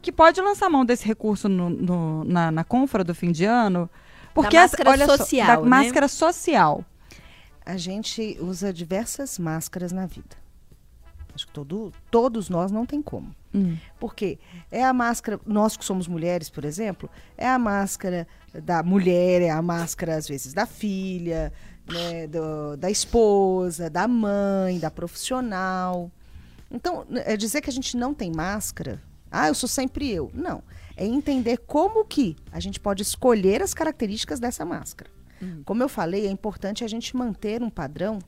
[0.00, 3.90] que pode lançar mão desse recurso no- no- na, na confra do fim de ano.
[4.34, 5.68] Porque Da as- máscara olha só, social, da né?
[5.68, 6.84] máscara social.
[7.64, 10.36] A gente usa diversas máscaras na vida.
[11.34, 13.34] Acho que todo, todos nós não tem como.
[13.54, 13.76] Hum.
[13.98, 14.38] Porque
[14.70, 19.48] é a máscara, nós que somos mulheres, por exemplo, é a máscara da mulher, é
[19.50, 21.50] a máscara, às vezes, da filha,
[21.90, 26.10] né, do- da esposa, da mãe, da profissional.
[26.70, 30.30] Então, é dizer que a gente não tem máscara, ah, eu sou sempre eu.
[30.34, 30.62] Não.
[30.94, 35.10] É entender como que a gente pode escolher as características dessa máscara.
[35.64, 38.18] Como eu falei, é importante a gente manter um padrão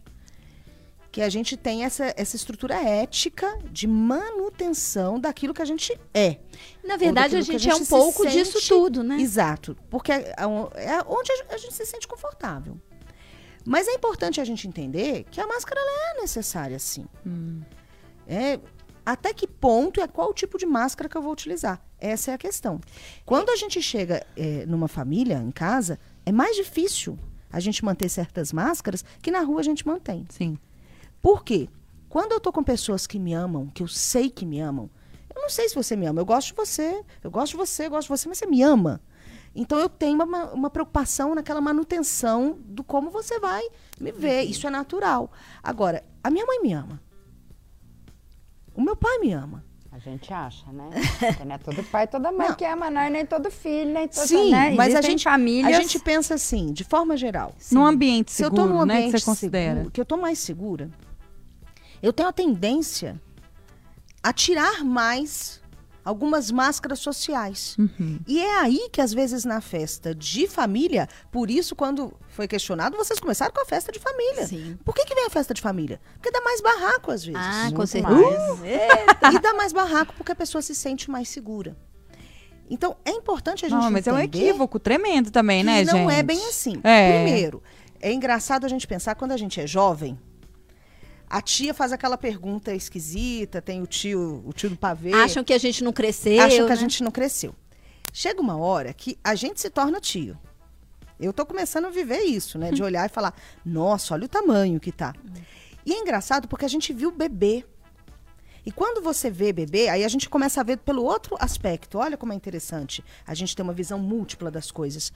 [1.12, 6.38] que a gente tem essa, essa estrutura ética de manutenção daquilo que a gente é.
[6.84, 9.20] Na verdade, a daquilo que gente, é um pouco disso sente- tudo, né?
[9.20, 9.76] Exato.
[9.88, 12.76] Porque é, é onde a gente- a gente se sente confortável.
[13.64, 17.06] Mas é importante a gente entender que a máscara é necessária, sim.
[18.26, 18.58] É,
[19.06, 21.80] até que ponto é qual tipo de máscara que eu vou utilizar?
[21.98, 22.80] Essa é a questão.
[23.24, 27.18] Quando a gente chega é, numa família, em casa, é mais difícil
[27.50, 30.26] a gente manter certas máscaras que na rua a gente mantém.
[30.28, 30.58] Sim.
[31.22, 31.68] Por quê?
[32.08, 34.90] Quando eu tô com pessoas que me amam, que eu sei que me amam,
[35.34, 37.86] eu não sei se você me ama, eu gosto de você, eu gosto de você,
[37.86, 39.00] eu gosto de você, mas você me ama.
[39.54, 43.62] Então eu tenho uma, uma preocupação naquela manutenção do como você vai
[44.00, 44.42] me ver.
[44.42, 45.30] Isso é natural.
[45.62, 47.00] Agora, a minha mãe me ama.
[48.74, 49.64] O meu pai me ama.
[49.94, 50.90] A gente acha, né?
[51.38, 52.54] Que não é todo pai, toda mãe Não.
[52.56, 54.74] que ama, nós, nem todo filho, nem toda, Sim, né?
[54.74, 55.72] mas a gente, famílias...
[55.72, 57.54] a gente pensa assim, de forma geral.
[57.70, 58.94] Num ambiente Se eu seguro, tô num né?
[58.94, 59.74] Que ambiente você considera.
[59.74, 60.90] seguro, que eu tô mais segura,
[62.02, 63.20] eu tenho a tendência
[64.20, 65.60] a tirar mais
[66.04, 67.76] algumas máscaras sociais.
[67.78, 68.20] Uhum.
[68.26, 72.96] E é aí que, às vezes, na festa de família, por isso, quando foi questionado,
[72.96, 74.46] vocês começaram com a festa de família.
[74.46, 74.78] Sim.
[74.84, 76.00] Por que, que vem a festa de família?
[76.14, 77.40] Porque dá mais barraco, às vezes.
[77.40, 78.54] Ah, com Muito certeza.
[78.56, 79.34] mais.
[79.34, 81.76] E dá mais barraco porque a pessoa se sente mais segura.
[82.68, 85.92] Então, é importante a gente Não, mas é um equívoco tremendo também, né, gente?
[85.92, 86.80] não é bem assim.
[86.82, 87.22] É.
[87.22, 87.62] Primeiro,
[88.00, 90.18] é engraçado a gente pensar quando a gente é jovem.
[91.28, 95.12] A tia faz aquela pergunta esquisita, tem o tio, o tio do pavê.
[95.12, 96.40] Acham que a gente não cresceu.
[96.40, 96.80] acham que a né?
[96.80, 97.54] gente não cresceu.
[98.12, 100.38] Chega uma hora que a gente se torna tio.
[101.18, 102.70] Eu tô começando a viver isso, né?
[102.70, 103.34] De olhar e falar,
[103.64, 105.14] nossa, olha o tamanho que tá.
[105.86, 107.64] E é engraçado porque a gente viu bebê.
[108.66, 111.98] E quando você vê bebê, aí a gente começa a ver pelo outro aspecto.
[111.98, 113.04] Olha como é interessante.
[113.26, 115.12] A gente tem uma visão múltipla das coisas.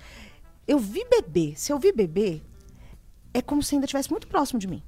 [0.66, 1.54] Eu vi bebê.
[1.56, 2.42] Se eu vi bebê,
[3.32, 4.82] é como se ainda estivesse muito próximo de mim.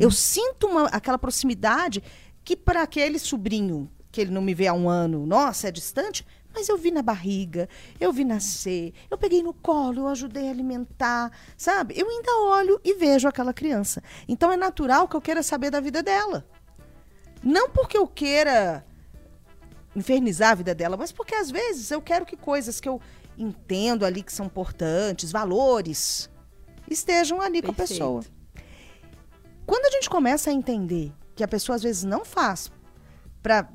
[0.00, 2.02] Eu sinto uma- aquela proximidade
[2.44, 6.24] que para aquele sobrinho que ele não me vê há um ano, nossa, é distante,
[6.54, 10.50] mas eu vi na barriga, eu vi nascer, eu peguei no colo, eu ajudei a
[10.52, 11.94] alimentar, sabe?
[11.96, 14.00] Eu ainda olho e vejo aquela criança.
[14.28, 16.46] Então é natural que eu queira saber da vida dela.
[17.42, 18.86] Não porque eu queira
[19.96, 23.00] infernizar a vida dela, mas porque às vezes eu quero que coisas que eu
[23.36, 26.30] entendo ali que são importantes, valores,
[26.88, 27.98] estejam ali com a Perfeito.
[27.98, 28.24] pessoa.
[29.66, 32.70] Quando a gente começa a entender que a pessoa às vezes não faz
[33.42, 33.68] para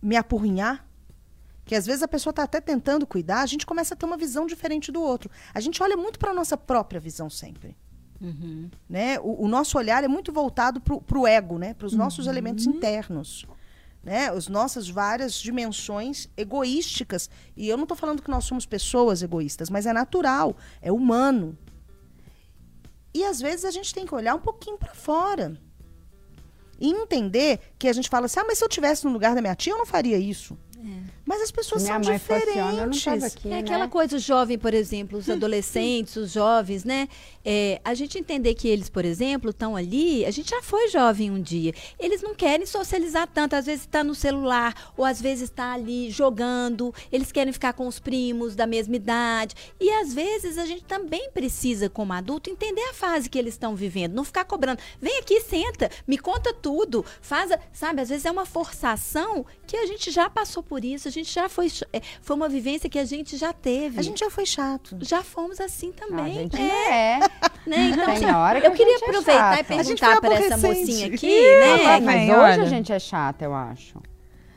[0.00, 0.86] me apurrinhar,
[1.64, 4.16] que às vezes a pessoa está até tentando cuidar, a gente começa a ter uma
[4.16, 5.30] visão diferente do outro.
[5.52, 7.76] A gente olha muito para a nossa própria visão sempre.
[8.20, 8.70] Uhum.
[8.88, 9.18] Né?
[9.20, 11.74] O, o nosso olhar é muito voltado para o ego, né?
[11.74, 13.46] para os nossos elementos internos.
[14.02, 14.28] Né?
[14.28, 17.30] As nossas várias dimensões egoísticas.
[17.56, 21.56] E eu não estou falando que nós somos pessoas egoístas, mas é natural, é humano.
[23.14, 25.56] E às vezes a gente tem que olhar um pouquinho para fora.
[26.80, 29.40] E entender que a gente fala assim: ah, mas se eu tivesse no lugar da
[29.40, 30.58] minha tia, eu não faria isso.
[31.26, 32.12] Mas as pessoas Minha são não
[32.90, 33.24] diferentes.
[33.24, 33.58] aqui, É né?
[33.60, 37.08] aquela coisa, o jovem, por exemplo, os adolescentes, os jovens, né?
[37.44, 40.24] É, a gente entender que eles, por exemplo, estão ali.
[40.26, 41.72] A gente já foi jovem um dia.
[41.98, 43.54] Eles não querem socializar tanto.
[43.56, 46.94] Às vezes está no celular, ou às vezes está ali jogando.
[47.10, 49.54] Eles querem ficar com os primos da mesma idade.
[49.80, 53.74] E às vezes a gente também precisa, como adulto, entender a fase que eles estão
[53.74, 54.12] vivendo.
[54.14, 54.80] Não ficar cobrando.
[55.00, 57.04] Vem aqui, senta, me conta tudo.
[57.22, 58.00] Faz, a- sabe?
[58.02, 61.13] Às vezes é uma forçação que a gente já passou por isso.
[61.20, 61.68] A gente já foi.
[61.92, 63.98] é, Foi uma vivência que a gente já teve.
[63.98, 64.96] A gente já foi chato.
[65.00, 66.34] Já fomos assim Ah, a também.
[66.34, 67.18] gente é, é.
[67.66, 67.90] né?
[67.90, 69.60] Então, Tem assim, hora que eu a queria é aproveitar chata.
[69.60, 72.00] e perguntar para essa mocinha aqui, Ih, né?
[72.00, 73.98] Mas hoje a gente é chata, eu acho.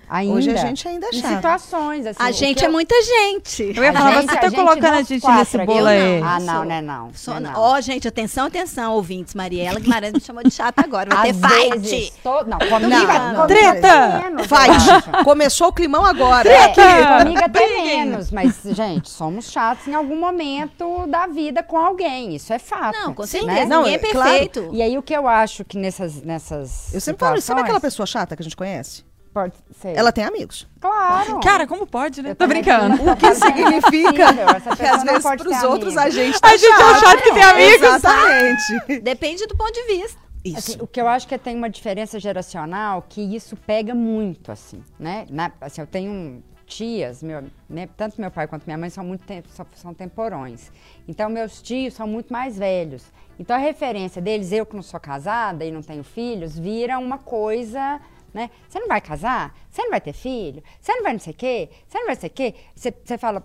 [0.09, 0.33] Ainda.
[0.35, 1.35] Hoje a gente ainda é Em chato.
[1.35, 2.17] situações, assim.
[2.21, 3.73] A gente é eu- muita gente.
[3.75, 5.85] Eu ia A falar, gente- você a tá gente colocando a gente quatro nesse bolo
[5.87, 6.21] aí.
[6.21, 6.27] não.
[6.27, 7.11] Ah, não, né, não.
[7.13, 7.59] Só né, na- não.
[7.61, 9.35] Ó, gente, atenção, atenção, ouvintes.
[9.35, 11.13] Mariela Guimarães me chamou de chata agora.
[11.13, 12.13] Vai ter fight.
[12.23, 13.87] to- Não, comigo, Não, não, Treta!
[13.93, 14.89] até menos, eu Fight.
[14.91, 15.23] acho.
[15.25, 16.47] Começou o climão agora.
[16.49, 17.17] É, Treta!
[17.19, 18.05] comigo até Briguem.
[18.05, 22.97] menos, mas, gente, somos chatos em algum momento da vida com alguém, isso é fato.
[22.97, 23.27] Não, com né?
[23.27, 23.65] certeza.
[23.65, 24.29] Não, Ninguém é é claro.
[24.29, 24.69] perfeito.
[24.71, 28.05] E aí o que eu acho que nessas, nessas Eu sempre falo, sabe aquela pessoa
[28.05, 29.05] chata que a gente conhece?
[29.37, 29.95] Pode ser.
[29.95, 30.67] Ela tem amigos.
[30.81, 31.39] Claro.
[31.41, 32.31] Cara, como pode, né?
[32.31, 32.95] Eu Tô brincando.
[33.11, 34.23] O que significa
[34.55, 36.07] Essa que pessoa às não vezes pode pros outros amigo.
[36.07, 37.83] a gente tá A gente é chato que tem amigos.
[37.87, 38.99] Exatamente.
[39.03, 40.19] Depende do ponto de vista.
[40.43, 40.57] Isso.
[40.57, 44.81] Assim, o que eu acho que tem uma diferença geracional que isso pega muito, assim,
[44.99, 45.27] né?
[45.29, 49.23] Na- assim, eu tenho tias, meu, né, tanto meu pai quanto minha mãe são muito
[49.25, 50.71] tem- são, são temporões.
[51.07, 53.03] Então, meus tios são muito mais velhos.
[53.39, 57.17] Então, a referência deles, eu que não sou casada e não tenho filhos, vira uma
[57.19, 57.99] coisa,
[58.37, 58.51] né?
[58.69, 59.55] Você não vai casar?
[59.67, 60.63] Você não vai ter filho?
[60.79, 61.69] Você não vai não sei o quê?
[61.87, 62.55] Você não vai não sei o quê?
[62.75, 63.43] Você, você fala,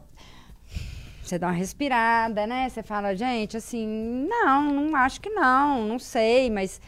[1.22, 2.68] você dá uma respirada, né?
[2.68, 3.86] Você fala, gente, assim,
[4.28, 6.78] não, não acho que não, não sei, mas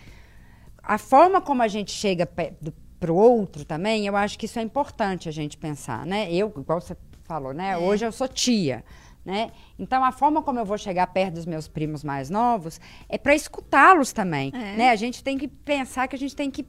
[0.82, 4.62] a forma como a gente chega para o outro também, eu acho que isso é
[4.62, 6.30] importante a gente pensar, né?
[6.30, 7.78] Eu, igual você falou, né?
[7.78, 8.84] Hoje eu sou tia,
[9.24, 9.50] né?
[9.78, 13.34] Então a forma como eu vou chegar perto dos meus primos mais novos é para
[13.34, 14.76] escutá-los também, É.
[14.76, 14.90] né?
[14.90, 16.66] A gente tem que pensar que a gente tem que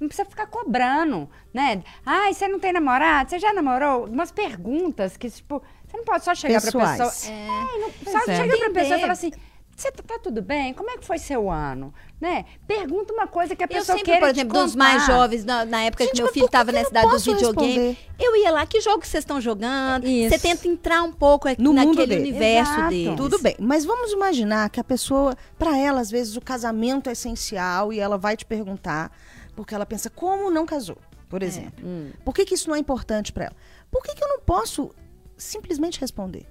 [0.00, 1.82] não precisa ficar cobrando, né?
[2.04, 3.30] Ai, você não tem namorado?
[3.30, 4.04] Você já namorou?
[4.06, 6.98] Umas perguntas que, tipo, você não pode só chegar pra Pessoais.
[6.98, 7.34] pessoa.
[7.34, 7.38] É.
[7.46, 8.36] É, não, Pois só é.
[8.36, 9.00] chega pra pessoa e Entender.
[9.00, 9.30] fala assim:
[9.76, 10.72] você tá, tá tudo bem?
[10.72, 11.92] Como é que foi seu ano?
[12.18, 12.46] Né?
[12.66, 15.44] Pergunta uma coisa que a Eu pessoa sempre, queira por te exemplo, dos mais jovens,
[15.44, 17.98] na, na época Gente, que meu filho estava na eu cidade do posso videogame, responder?
[18.18, 20.06] eu ia lá, que jogo vocês estão jogando?
[20.06, 20.30] Isso.
[20.30, 22.30] Você tenta entrar um pouco aqui No mundo naquele dele.
[22.30, 22.88] universo Exato.
[22.88, 23.16] deles.
[23.16, 27.12] Tudo bem, mas vamos imaginar que a pessoa, para ela, às vezes, o casamento é
[27.12, 29.12] essencial e ela vai te perguntar,
[29.56, 31.84] porque ela pensa, como não casou, por exemplo?
[31.84, 32.12] Hum.
[32.24, 33.56] Por que, que isso não é importante para ela?
[33.90, 34.94] Por que, que eu não posso
[35.36, 36.46] simplesmente responder?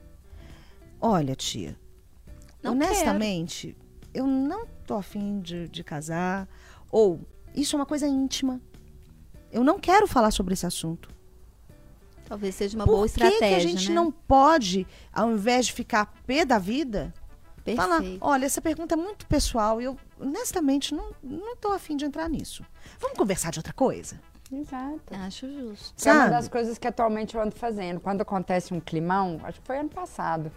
[1.00, 1.78] Olha, tia,
[2.63, 3.78] Não honestamente,
[4.13, 6.50] eu não tô afim de, de casar,
[6.89, 7.22] ou
[7.54, 8.60] isso é uma coisa íntima.
[9.52, 11.10] Eu não quero falar sobre esse assunto.
[12.28, 13.96] Talvez seja uma Por boa estratégia, que a gente né?
[13.96, 17.13] não pode, ao invés de ficar pé da vida,
[17.76, 18.26] falar, Perfeito.
[18.26, 22.30] olha, essa pergunta é muito pessoal e eu, honestamente, não, não tô afim de entrar
[22.30, 22.65] nisso.
[22.99, 24.19] Vamos conversar de outra coisa?
[24.51, 25.01] Exato.
[25.12, 26.01] Acho justo.
[26.01, 26.32] Que é uma Sabe?
[26.32, 27.99] das coisas que atualmente eu ando fazendo.
[27.99, 30.51] Quando acontece um climão, acho que foi ano passado,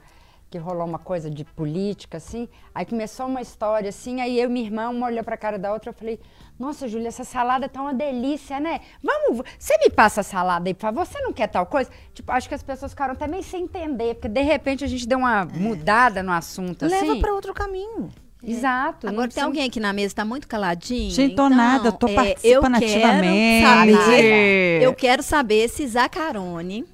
[0.51, 4.53] que rolou uma coisa de política, assim, aí começou uma história, assim, aí eu e
[4.53, 6.18] minha irmã, uma olhou pra cara da outra, eu falei,
[6.59, 8.81] nossa, Júlia, essa salada tá uma delícia, né?
[9.03, 11.90] Vamos, você me passa a salada aí, por favor, você não quer tal coisa?
[12.14, 15.07] Tipo, acho que as pessoas ficaram até meio sem entender, porque de repente a gente
[15.07, 17.21] deu uma mudada no assunto, Leva assim.
[17.21, 18.11] para outro caminho.
[18.42, 19.07] Exato.
[19.07, 21.11] não Agora, tem precisa- alguém aqui na mesa que tá muito caladinho?
[21.11, 23.66] Gente, tô então, nada, eu tô é, participando eu quero ativamente.
[23.66, 26.85] saber- Eu quero saber se Zacarone,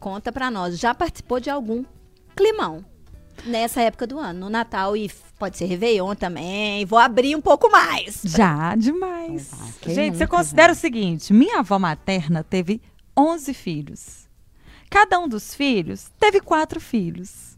[0.00, 1.84] conta pra nós, já participou de algum
[2.34, 2.84] climão
[3.44, 5.08] nessa época do ano, no Natal e
[5.38, 6.84] pode ser Réveillon também.
[6.84, 8.20] Vou abrir um pouco mais.
[8.24, 9.50] Já, demais.
[9.80, 12.80] Então Gente, você considera o seguinte: minha avó materna teve
[13.16, 14.26] 11 filhos.
[14.90, 17.56] Cada um dos filhos teve quatro filhos.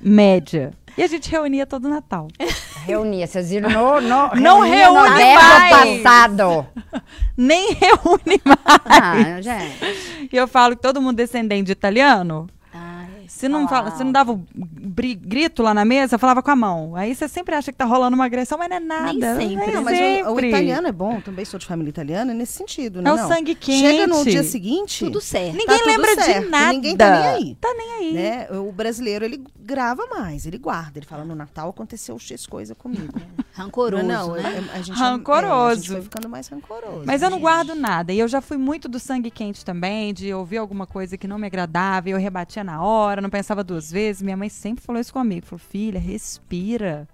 [0.00, 0.72] Média.
[0.98, 2.28] E a gente reunia todo Natal.
[2.84, 6.02] Reunia, vocês viram no, no, Não no reúne verbo mais.
[6.02, 6.66] passado.
[7.36, 8.60] Nem reúne mais.
[8.84, 10.28] Ah, gente.
[10.32, 12.48] E eu falo que todo mundo descendente de italiano.
[12.74, 16.50] Ai, Se não, fala, se não dava o bri- grito lá na mesa, falava com
[16.50, 16.96] a mão.
[16.96, 19.34] Aí você sempre acha que tá rolando uma agressão, mas não é nada.
[19.34, 19.70] Nem sempre.
[19.70, 20.48] É Não, mas o, o sempre.
[20.48, 23.10] italiano é bom, também sou de família italiana, nesse sentido, né?
[23.10, 23.28] É o não?
[23.28, 24.30] sangue Chega no quente.
[24.30, 25.56] dia seguinte, tudo certo.
[25.56, 26.72] Ninguém tudo lembra certo, de nada.
[26.72, 27.56] ninguém tá nem aí.
[27.60, 28.12] Tá nem aí.
[28.14, 28.46] né?
[28.58, 30.98] O brasileiro, ele grava mais, ele guarda.
[30.98, 33.12] Ele fala, no Natal aconteceu X coisa comigo.
[33.52, 34.42] Rancoroso, não, não, né?
[34.72, 35.46] é- a gente, Rancoroso.
[35.46, 37.02] É, a gente foi ficando mais rancoroso.
[37.06, 38.12] Mas eu não guardo nada.
[38.12, 41.38] E eu já fui muito do sangue quente também, de ouvir alguma coisa que não
[41.38, 44.22] me agradava, e eu rebatia na hora, não pensava duas vezes.
[44.22, 45.46] Minha mãe sempre falou isso comigo.
[45.46, 47.08] Falou, filha, respira.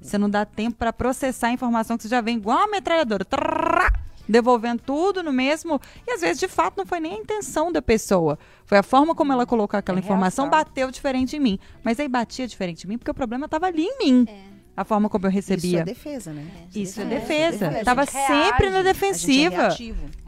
[0.00, 3.24] Você não dá tempo pra processar a informação que você já vem igual uma metralhadora.
[3.24, 3.92] Trrrrá.
[4.32, 5.80] Devolvendo tudo no mesmo.
[6.06, 8.38] E às vezes, de fato, não foi nem a intenção da pessoa.
[8.64, 10.64] Foi a forma como ela colocou aquela É informação, reação.
[10.64, 11.58] bateu diferente em mim.
[11.84, 14.26] Mas aí batia diferente em mim porque o problema estava ali em mim.
[14.74, 15.84] A forma como eu Isso é recebia.
[15.84, 16.46] defesa, né?
[16.74, 17.68] Isso é É, defesa.
[17.68, 17.84] defesa.
[17.84, 18.88] Tava sempre na reage.
[18.88, 19.68] É defensiva.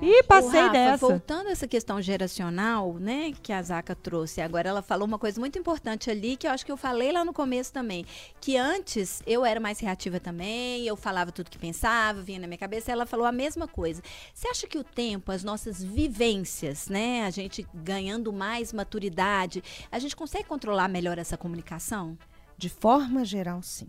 [0.03, 1.07] Ih, Ô, passei Rafa, dessa.
[1.09, 5.41] Voltando a essa questão geracional, né, que a Zaca trouxe, agora ela falou uma coisa
[5.41, 8.05] muito importante ali, que eu acho que eu falei lá no começo também,
[8.39, 12.59] que antes eu era mais reativa também, eu falava tudo que pensava, vinha na minha
[12.59, 14.03] cabeça, ela falou a mesma coisa.
[14.35, 19.99] Você acha que o tempo, as nossas vivências, né, a gente ganhando mais maturidade, a
[19.99, 22.19] gente consegue controlar melhor essa comunicação?
[22.59, 23.89] De forma geral, sim.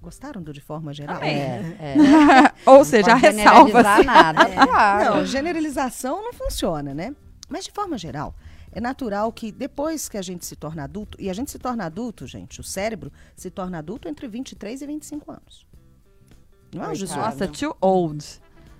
[0.00, 1.20] Gostaram do de forma geral?
[1.22, 1.96] É, é.
[2.70, 3.82] Ou seja, a ressalva.
[3.82, 5.16] generalizar nada, claro.
[5.16, 7.14] Não, generalização não funciona, né?
[7.48, 8.34] Mas de forma geral,
[8.70, 11.84] é natural que depois que a gente se torna adulto, e a gente se torna
[11.86, 15.66] adulto, gente, o cérebro se torna adulto entre 23 e 25 anos.
[16.72, 16.92] Não é.
[16.92, 17.16] 18.
[17.20, 18.24] Nossa, too old.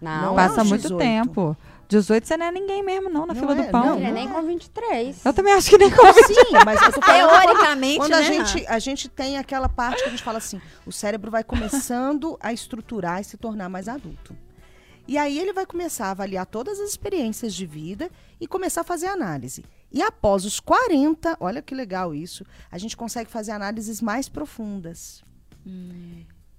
[0.00, 0.98] Não, Não Passa aos muito 18.
[1.00, 1.56] tempo.
[1.88, 3.86] 18 você não é ninguém mesmo, não, na Não fila é, do pão.
[3.86, 4.30] não, ele é não nem é.
[4.30, 5.24] com 23.
[5.24, 8.22] Eu também acho que nem com Sim, mas eu tô falando Teoricamente, quando né, a
[8.22, 12.36] gente, a gente tem aquela parte que a gente fala assim, o cérebro vai começando
[12.40, 14.36] a estruturar e se tornar mais adulto.
[15.06, 18.84] E aí ele vai começar a avaliar todas as experiências de vida e começar a
[18.84, 19.64] fazer análise.
[19.90, 25.24] E após os 40, olha que legal isso, a gente consegue fazer análises mais profundas.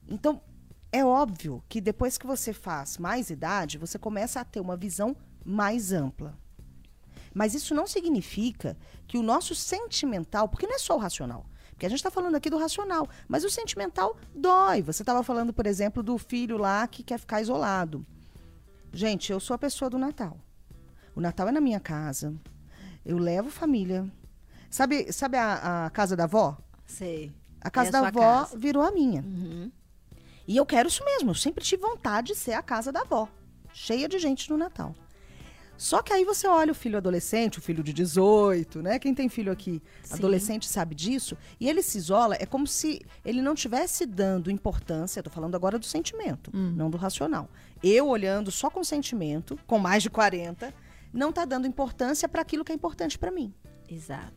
[0.08, 0.42] Então,
[0.92, 5.16] é óbvio que depois que você faz mais idade, você começa a ter uma visão
[5.46, 6.38] mais ampla.
[7.34, 8.76] Mas isso não significa
[9.08, 12.36] que o nosso sentimental, porque não é só o racional, porque a gente está falando
[12.36, 14.82] aqui do racional, mas o sentimental dói.
[14.82, 18.06] Você estava falando, por exemplo, do filho lá que quer ficar isolado.
[18.92, 20.38] Gente, eu sou a pessoa do Natal.
[21.16, 22.34] O Natal é na minha casa.
[23.06, 24.12] Eu levo família.
[24.70, 26.58] Sabe, sabe a, a casa da avó?
[26.86, 27.32] Sei.
[27.62, 28.58] A casa É a da avó casa.
[28.58, 29.22] virou a minha.
[29.22, 29.72] Uhum.
[30.50, 31.30] E eu quero isso mesmo.
[31.30, 33.30] Eu sempre tive vontade de ser a casa da avó.
[33.72, 34.96] Cheia de gente no Natal.
[35.78, 38.98] Só que aí você olha o filho adolescente, o filho de 18, né?
[38.98, 40.16] Quem tem filho aqui, Sim.
[40.16, 41.38] adolescente, sabe disso.
[41.60, 45.22] E ele se isola, é como se ele não tivesse dando importância.
[45.22, 47.48] Tô falando agora do sentimento, não do racional.
[47.84, 50.74] Eu olhando só com sentimento, com mais de 40,
[51.14, 53.54] não tá dando importância para aquilo que é importante para mim.
[53.88, 54.34] Exato.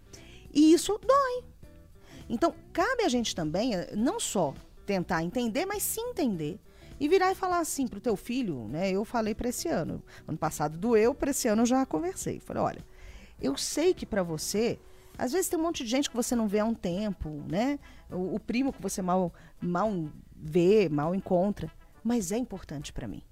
[0.52, 1.44] E isso dói.
[2.28, 4.54] Então, cabe a gente também, eh, não só
[4.86, 6.58] tentar entender, mas se entender.
[7.00, 8.90] E virar e falar assim pro teu filho, né?
[8.90, 10.02] Eu falei para esse ano.
[10.26, 12.38] Ano passado doeu, para esse ano eu já conversei.
[12.38, 12.84] Falei, olha,
[13.40, 14.78] eu sei que para você,
[15.18, 17.78] às vezes tem um monte de gente que você não vê há um tempo, né?
[18.10, 19.90] O, o primo que você mal, mal
[20.34, 21.70] vê, mal encontra.
[22.04, 23.22] Mas é importante para mim.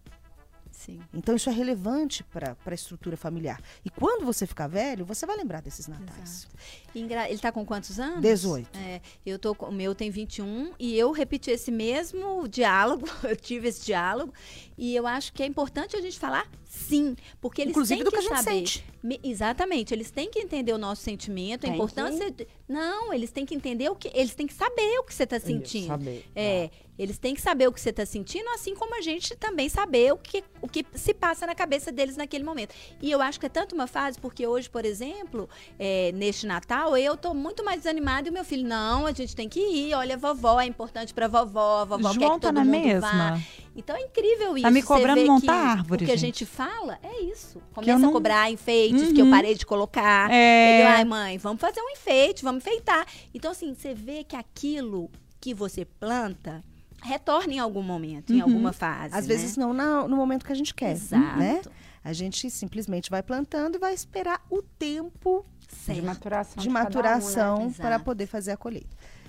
[0.85, 0.99] Sim.
[1.13, 3.61] Então isso é relevante para a estrutura familiar.
[3.85, 6.49] E quando você ficar velho, você vai lembrar desses natais.
[6.95, 8.23] Engra- Ele tá com quantos anos?
[8.23, 8.79] 18.
[8.79, 13.37] É, eu tô com, o meu tem 21 e eu repeti esse mesmo diálogo, eu
[13.37, 14.33] tive esse diálogo
[14.79, 18.11] e eu acho que é importante a gente falar sim, porque eles Inclusive têm do
[18.13, 18.57] que, que a gente saber.
[18.59, 18.85] sente.
[19.03, 22.31] Me- exatamente, eles têm que entender o nosso sentimento, a importância.
[22.31, 25.25] de- não, eles têm que entender o que, eles têm que saber o que você
[25.25, 25.89] está sentindo.
[25.89, 29.35] saber, É, eles têm que saber o que você está sentindo, assim como a gente
[29.35, 32.73] também saber o que, o que se passa na cabeça deles naquele momento.
[33.03, 36.97] E eu acho que é tanto uma fase, porque hoje, por exemplo, é, neste Natal,
[36.97, 39.95] eu tô muito mais desanimada e o meu filho, não, a gente tem que ir,
[39.95, 42.71] olha, vovó, é importante pra vovó, a vovó quer João que tá todo na mundo
[42.87, 43.01] mesma.
[43.33, 43.41] vá.
[43.77, 44.63] Então é incrível isso.
[44.65, 46.41] Tá me você cobrando montar que árvore, O que a gente.
[46.41, 47.61] gente fala é isso.
[47.73, 49.31] Começa não- a cobrar enfeites que eu Uhum.
[49.31, 50.31] parei de colocar.
[50.31, 50.79] É.
[50.81, 53.07] Ele, ai, mãe, vamos fazer um enfeite, vamos enfeitar.
[53.33, 56.63] Então, assim, você vê que aquilo que você planta
[57.03, 58.43] retorna em algum momento, em Uhum.
[58.43, 59.15] alguma fase.
[59.15, 59.35] Às né?
[59.35, 61.39] vezes não na- no momento que a gente quer, Exato.
[61.39, 61.63] né?
[62.05, 66.03] A gente simplesmente vai plantando e vai esperar o tempo De Certo.
[66.03, 66.61] maturação.
[66.63, 66.83] de cada um, né?
[66.85, 68.89] maturação para poder fazer a colheita.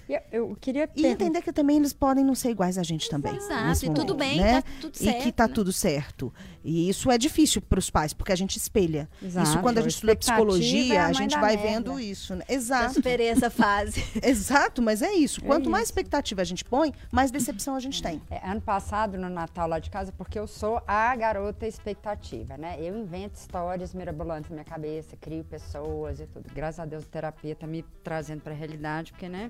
[0.10, 3.10] E Eu, eu queria E entender que também eles podem não ser iguais a gente
[3.10, 3.36] também.
[3.36, 4.62] Exato, e tudo bem, né?
[4.62, 5.24] tá tudo E certo.
[5.24, 5.54] que tá né?
[5.54, 6.34] tudo certo.
[6.64, 9.10] E isso é difícil para os pais, porque a gente espelha.
[9.22, 11.70] Exato, isso quando a a gente estuda expectativa é psicologia, a a gente vai merda.
[11.72, 12.36] vendo isso.
[12.36, 12.44] Né?
[12.48, 12.94] Exato.
[12.96, 14.04] superei essa fase.
[14.22, 15.42] Exato, mas é isso.
[15.42, 15.92] Quanto mais isso.
[15.92, 18.22] expectativa a gente põe, mais decepção a gente tem.
[18.30, 22.78] É, ano passado, no Natal lá de casa, porque eu sou a garota expectativa, né?
[22.80, 26.50] Eu invento histórias mirabolantes na minha cabeça, crio pessoas e tudo.
[26.54, 29.50] Graças a Deus, a terapia tá me trazendo pra realidade, porque, né?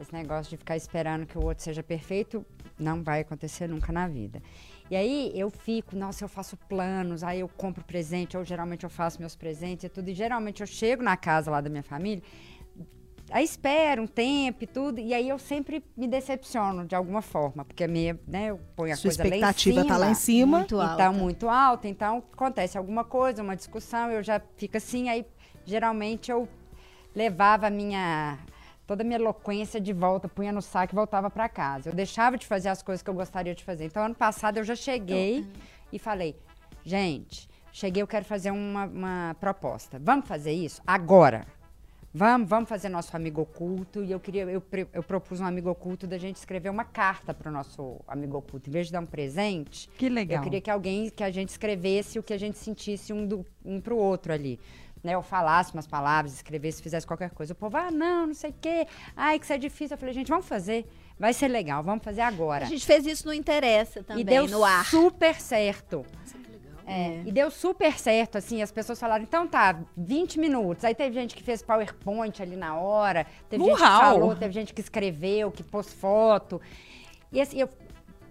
[0.00, 2.44] Esse negócio de ficar esperando que o outro seja perfeito
[2.78, 4.42] não vai acontecer nunca na vida.
[4.90, 8.90] E aí eu fico, nossa, eu faço planos, aí eu compro presente, ou geralmente eu
[8.90, 10.08] faço meus presentes e tudo.
[10.08, 12.24] E geralmente eu chego na casa lá da minha família,
[13.30, 17.64] aí espero um tempo e tudo, e aí eu sempre me decepciono de alguma forma,
[17.64, 19.86] porque a minha, né, eu ponho a Sua coisa lá em expectativa cima.
[19.86, 20.58] tá lá em cima.
[20.58, 21.12] Muito alta.
[21.12, 21.88] muito alta.
[21.88, 25.24] Então, acontece alguma coisa, uma discussão, eu já fico assim, aí
[25.64, 26.48] geralmente eu
[27.14, 28.38] levava a minha
[28.90, 31.90] toda a minha eloquência de volta, punha no saco e voltava para casa.
[31.90, 33.84] Eu deixava de fazer as coisas que eu gostaria de fazer.
[33.84, 35.46] Então, ano passado eu já cheguei
[35.92, 36.34] e falei:
[36.84, 39.96] Gente, cheguei, eu quero fazer uma, uma proposta.
[40.00, 41.46] Vamos fazer isso agora.
[42.12, 44.02] Vamos, vamos fazer nosso amigo oculto.
[44.02, 44.60] E eu queria, eu,
[44.92, 48.68] eu propus um amigo oculto da gente escrever uma carta para o nosso amigo oculto.
[48.68, 50.38] Em vez de dar um presente, Que legal.
[50.38, 53.46] eu queria que alguém, que a gente escrevesse o que a gente sentisse um, do,
[53.64, 54.58] um pro outro ali.
[55.02, 57.54] Né, eu falasse umas palavras, escrevesse, fizesse qualquer coisa.
[57.54, 58.86] O povo, ah, não, não sei o quê.
[59.16, 59.94] Ai, que isso é difícil.
[59.94, 60.86] Eu falei, gente, vamos fazer.
[61.18, 62.64] Vai ser legal, vamos fazer agora.
[62.66, 64.84] A gente fez isso no Interessa também, e deu no ar.
[64.84, 66.04] super certo.
[66.86, 70.84] É, E deu super certo, assim, as pessoas falaram, então tá, 20 minutos.
[70.84, 74.00] Aí teve gente que fez PowerPoint ali na hora, teve gente que Uau!
[74.00, 76.60] falou, teve gente que escreveu, que pôs foto.
[77.30, 77.68] E assim, eu-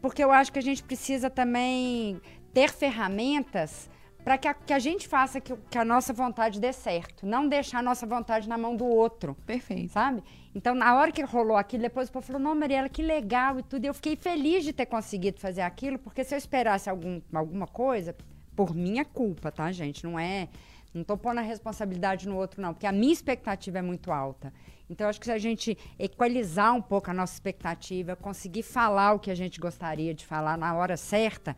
[0.02, 2.20] porque eu acho que a gente precisa também
[2.54, 3.89] ter ferramentas
[4.24, 7.26] para que, a- que a gente faça que, que a nossa vontade dê certo.
[7.26, 9.92] Não deixar a nossa vontade na mão do outro Perfeito.
[9.92, 10.24] sabe?
[10.54, 13.64] Então, na hora que rolou aquilo, depois o povo falou, não, Mariela, que legal e
[13.64, 13.86] tudo.
[13.86, 17.68] E eu fiquei feliz de ter conseguido fazer aquilo, porque se eu esperasse algum, alguma
[17.68, 18.16] coisa,
[18.56, 20.04] por minha culpa, tá, gente?
[20.04, 20.50] Não é.
[20.94, 24.52] Não tô pondo a responsabilidade no outro, não, porque a minha expectativa é muito alta.
[24.90, 29.20] Então, acho que se a gente equalizar um pouco a nossa expectativa, conseguir falar o
[29.20, 31.56] que a gente gostaria de falar na hora certa,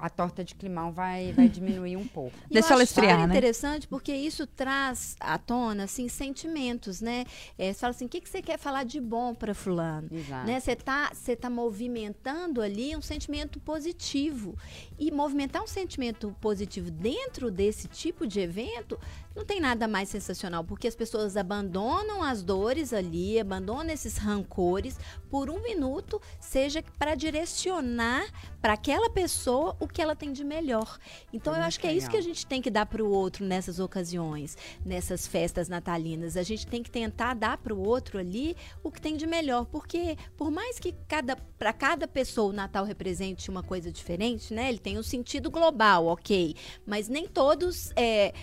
[0.00, 2.36] a torta de climão vai, vai diminuir um pouco.
[2.50, 3.34] E Deixa eu ela esfriar, né?
[3.34, 7.24] interessante porque isso traz à tona, assim, sentimentos, né?
[7.58, 10.08] É, você fala assim, o que, que você quer falar de bom para fulano?
[10.12, 10.46] Exato.
[10.46, 10.60] Né?
[10.60, 14.56] Você tá, você tá movimentando ali um sentimento positivo.
[14.98, 18.98] E movimentar um sentimento positivo dentro desse tipo de evento
[19.38, 24.98] não tem nada mais sensacional, porque as pessoas abandonam as dores ali, abandonam esses rancores
[25.30, 28.26] por um minuto, seja para direcionar
[28.60, 30.98] para aquela pessoa o que ela tem de melhor.
[31.32, 33.44] Então eu acho que é isso que a gente tem que dar para o outro
[33.44, 36.36] nessas ocasiões, nessas festas natalinas.
[36.36, 39.66] A gente tem que tentar dar para o outro ali o que tem de melhor,
[39.66, 44.68] porque por mais que cada para cada pessoa o Natal represente uma coisa diferente, né?
[44.68, 47.92] Ele tem um sentido global, ok, mas nem todos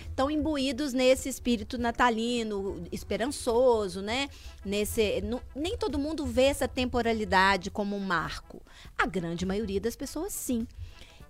[0.08, 4.28] estão imbuídos nesse espírito natalino, esperançoso, né?
[4.64, 8.60] Nesse, nu- nem todo mundo vê essa temporalidade como um marco.
[8.96, 10.66] A grande maioria das pessoas sim.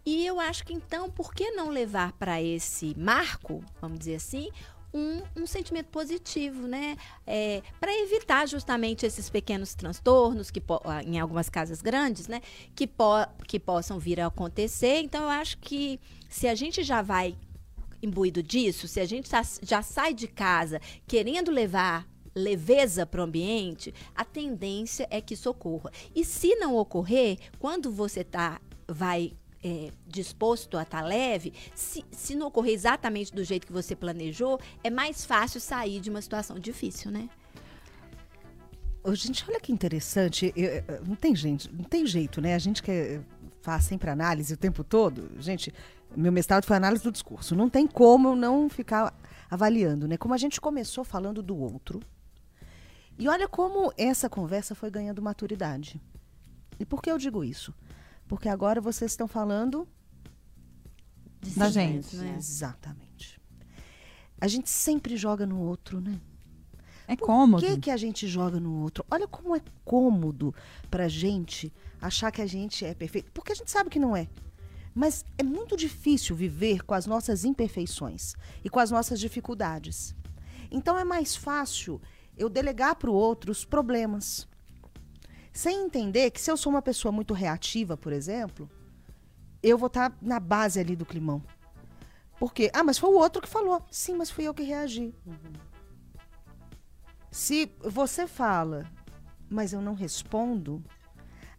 [0.05, 4.49] E eu acho que então, por que não levar para esse marco, vamos dizer assim,
[4.95, 6.97] um, um sentimento positivo, né?
[7.81, 12.41] para evitar justamente esses pequenos transtornos que ah, em algumas casas grandes, né?
[12.75, 15.01] Que, po- que possam vir a acontecer.
[15.01, 17.37] Então, eu acho que se a gente já vai
[18.03, 23.25] imbuído disso, se a gente tá- já sai de casa querendo levar leveza para o
[23.25, 25.91] ambiente, a tendência é que isso ocorra.
[26.15, 29.33] E se não ocorrer, quando você tá vai
[29.65, 34.61] é, disposto a estar leve, se, se não ocorrer exatamente do jeito que você planejou,
[34.85, 37.29] é mais fácil sair de uma situação difícil, né?
[39.03, 40.53] Ô, gente, olha que interessante.
[40.55, 42.55] Eu- não tem gente, não tem jeito, né?
[42.55, 43.21] A gente que
[43.61, 45.31] faz sempre análise o tempo todo.
[45.41, 45.73] Gente,
[46.15, 47.55] meu mestrado foi análise do discurso.
[47.55, 49.15] Não tem como eu não ficar
[49.51, 50.17] avaliando, né?
[50.17, 52.01] Como a gente começou falando do outro.
[53.19, 56.01] E olha como essa conversa foi ganhando maturidade.
[56.79, 57.75] E por que eu digo isso?
[58.29, 59.89] Porque agora vocês estão falando
[61.41, 62.35] De Da gente, né?
[62.37, 63.41] exatamente.
[64.39, 66.21] A gente sempre joga no outro, né?
[67.09, 67.65] É Por cômodo.
[67.65, 69.05] que, que a gente joga no outro?
[69.11, 70.55] Olha como é cômodo
[70.91, 73.31] pra gente achar que a gente é perfeito.
[73.33, 74.29] Porque a gente sabe que não é.
[74.97, 78.35] Mas é muito difícil viver com as nossas imperfeições
[78.65, 80.17] e com as nossas dificuldades.
[80.71, 82.01] Então é mais fácil
[82.35, 84.49] eu delegar para o outro os problemas.
[85.53, 88.71] Sem entender que se eu sou uma pessoa muito reativa, por exemplo,
[89.63, 91.43] eu vou estar na base ali do climão.
[92.39, 92.71] Por quê?
[92.73, 93.85] Ah, mas foi o outro que falou.
[93.91, 95.15] Sim, mas fui eu que reagi.
[97.31, 98.91] Se você fala,
[99.51, 100.83] mas eu não respondo,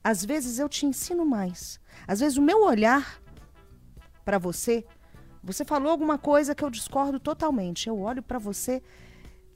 [0.03, 1.79] às vezes eu te ensino mais.
[2.07, 3.21] Às vezes o meu olhar
[4.27, 4.83] para você,
[5.41, 7.87] você falou alguma coisa que eu discordo totalmente.
[7.87, 8.83] Eu olho para você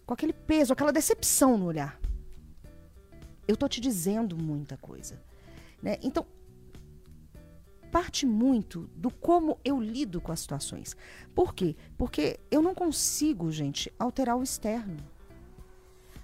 [0.05, 1.99] com aquele peso, aquela decepção no olhar.
[3.45, 5.21] Eu tô te dizendo muita coisa,
[5.83, 5.97] né?
[6.01, 6.25] Então,
[7.91, 10.95] parte muito do como eu lido com as situações.
[11.35, 11.75] Por quê?
[11.97, 14.95] Porque eu não consigo, gente, alterar o externo.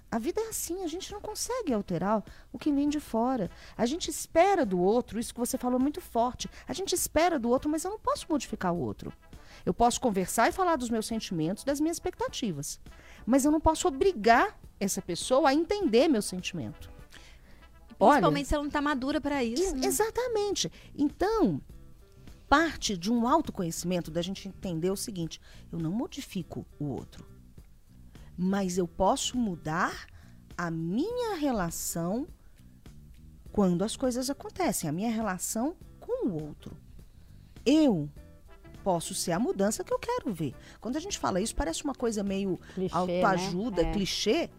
[0.09, 3.51] A vida é assim, a gente não consegue alterar o que vem de fora.
[3.75, 6.49] A gente espera do outro, isso que você falou é muito forte.
[6.65, 9.11] A gente espera do outro, mas eu não posso modificar o outro.
[9.65, 12.79] Eu posso conversar e falar dos meus sentimentos, das minhas expectativas.
[13.25, 16.89] Mas eu não posso obrigar essa pessoa a entender meu sentimento.
[17.99, 19.75] Olha, Principalmente se ela não está madura para isso.
[19.75, 19.87] Né?
[19.87, 20.71] Exatamente.
[20.95, 21.61] Então,
[22.47, 25.41] parte de um autoconhecimento da gente entender o seguinte:
[25.71, 27.25] eu não modifico o outro,
[28.37, 30.07] mas eu posso mudar
[30.57, 32.27] a minha relação
[33.51, 36.77] quando as coisas acontecem, a minha relação com o outro.
[37.65, 38.09] Eu
[38.83, 40.53] posso ser a mudança que eu quero ver.
[40.79, 43.89] Quando a gente fala isso, parece uma coisa meio Clichê, autoajuda, né?
[43.89, 43.91] É.
[43.91, 44.49] clichê.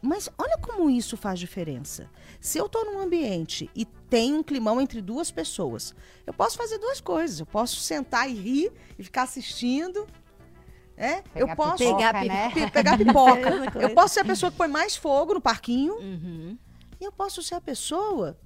[0.00, 2.10] Mas olha como isso faz diferença.
[2.38, 5.94] Se eu estou num ambiente e tem um climão entre duas pessoas,
[6.26, 7.40] eu posso fazer duas coisas.
[7.40, 10.06] Eu posso sentar e rir e ficar assistindo.
[10.96, 11.18] É?
[11.34, 12.50] eu Pegar posso pipoca, Pegar né?
[12.50, 13.50] pi- pegar pipoca.
[13.82, 15.94] Eu posso ser a pessoa que põe mais fogo no parquinho.
[15.96, 16.56] Uhum.
[17.00, 18.38] E eu posso ser a pessoa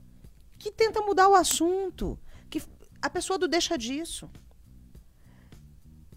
[0.59, 2.19] que tenta mudar o assunto.
[2.49, 2.63] Que
[3.03, 4.31] a pessoa do deixa disso.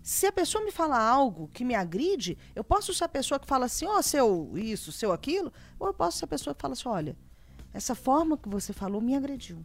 [0.02, 3.46] Se a pessoa me fala algo que me agride, eu posso ser a pessoa que
[3.46, 6.74] fala assim, ó, seu isso, seu aquilo, ou eu posso ser a pessoa que fala
[6.74, 7.16] assim, olha,
[7.74, 9.64] essa forma que você falou me agrediu.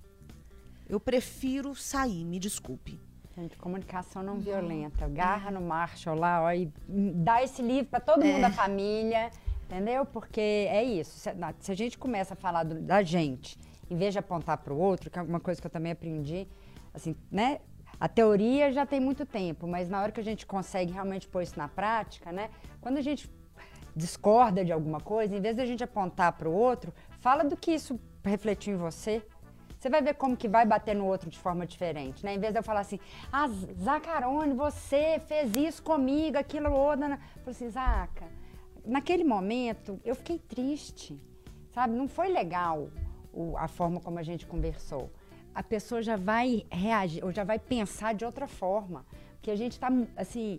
[0.88, 3.00] Eu prefiro sair, me desculpe.
[3.36, 5.06] Gente, comunicação não violenta.
[5.08, 9.30] Garra no Marshall lá, ó, e dá esse livro para todo mundo da família,
[9.66, 10.06] entendeu?
[10.06, 11.18] Porque é isso.
[11.18, 13.58] Se, se a gente começa a falar do- da gente,
[13.90, 16.48] em vez de apontar para o outro, que é uma coisa que eu também aprendi,
[16.94, 17.60] assim, né?
[18.00, 21.42] A teoria já tem muito tempo, mas na hora que a gente consegue realmente pôr
[21.42, 22.48] isso na prática, né?
[22.80, 23.30] Quando a gente
[23.94, 27.56] discorda de alguma coisa, em vez de a gente apontar para o outro, fala do
[27.56, 29.22] que isso refletiu em você.
[29.86, 32.34] Você vai ver como que vai bater no outro de forma diferente, né?
[32.34, 32.98] Em vez de eu falar assim,
[33.32, 33.46] ah,
[33.80, 37.06] Zacarone, você fez isso comigo, aquilo, outro.
[37.06, 37.20] né?
[37.36, 38.24] Eu falei assim, Zaca,
[38.84, 41.16] naquele momento eu fiquei triste,
[41.72, 41.94] sabe?
[41.94, 42.88] Não foi legal
[43.32, 45.08] o- a forma como a gente conversou.
[45.54, 49.06] A pessoa já vai reagir, ou já vai pensar de outra forma.
[49.34, 50.58] Porque a gente tá, assim,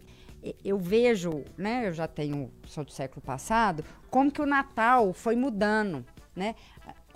[0.63, 1.89] eu vejo, né?
[1.89, 6.55] Eu já tenho, sou do século passado, como que o Natal foi mudando, né?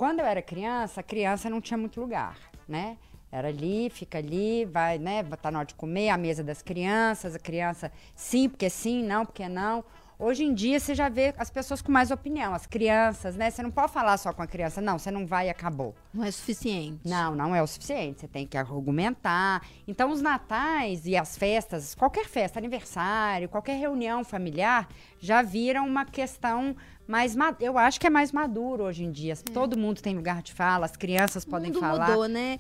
[0.01, 2.35] Quando eu era criança, a criança não tinha muito lugar,
[2.67, 2.97] né?
[3.31, 5.21] Era ali, fica ali, vai, né?
[5.39, 9.27] Tá na hora de comer, a mesa das crianças, a criança sim, porque sim, não,
[9.27, 9.85] porque não.
[10.23, 13.49] Hoje em dia você já vê as pessoas com mais opinião, as crianças, né?
[13.49, 15.95] Você não pode falar só com a criança, não, você não vai e acabou.
[16.13, 16.99] Não é suficiente.
[17.03, 18.21] Não, não é o suficiente.
[18.21, 19.65] Você tem que argumentar.
[19.87, 24.87] Então, os natais e as festas, qualquer festa, aniversário, qualquer reunião familiar,
[25.19, 26.75] já viram uma questão
[27.07, 27.35] mais.
[27.35, 29.35] ma- Eu acho que é mais maduro hoje em dia.
[29.51, 32.07] Todo mundo tem lugar de fala, as crianças O podem mundo falar.
[32.09, 32.59] mudou, né?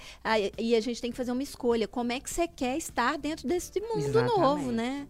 [0.57, 1.87] E a gente tem que fazer uma escolha.
[1.87, 4.39] Como é que você quer estar dentro desse mundo Exatamente.
[4.39, 5.07] novo, né?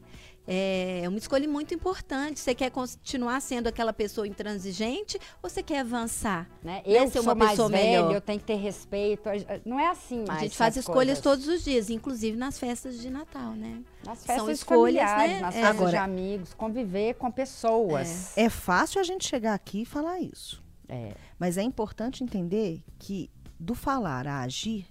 [0.47, 2.39] É uma escolha muito importante.
[2.39, 6.49] Você quer continuar sendo aquela pessoa intransigente ou você quer avançar?
[6.63, 6.71] Né?
[6.77, 6.81] Né?
[6.85, 8.13] Eu Ser sou uma mais pessoa velho, melhor.
[8.15, 9.29] eu tenho que ter respeito.
[9.65, 10.39] Não é assim mais.
[10.39, 11.21] a gente faz as escolhas coisas.
[11.21, 13.81] todos os dias, inclusive nas festas de Natal, né?
[14.05, 15.39] Nas São festas escolhas, familiares, né?
[15.41, 15.59] nas É.
[15.61, 18.35] festas de Agora- amigos, conviver com pessoas.
[18.37, 20.61] É fácil a gente chegar aqui e falar isso.
[20.89, 21.13] É.
[21.39, 23.29] Mas é importante entender que
[23.59, 24.87] do falar a agir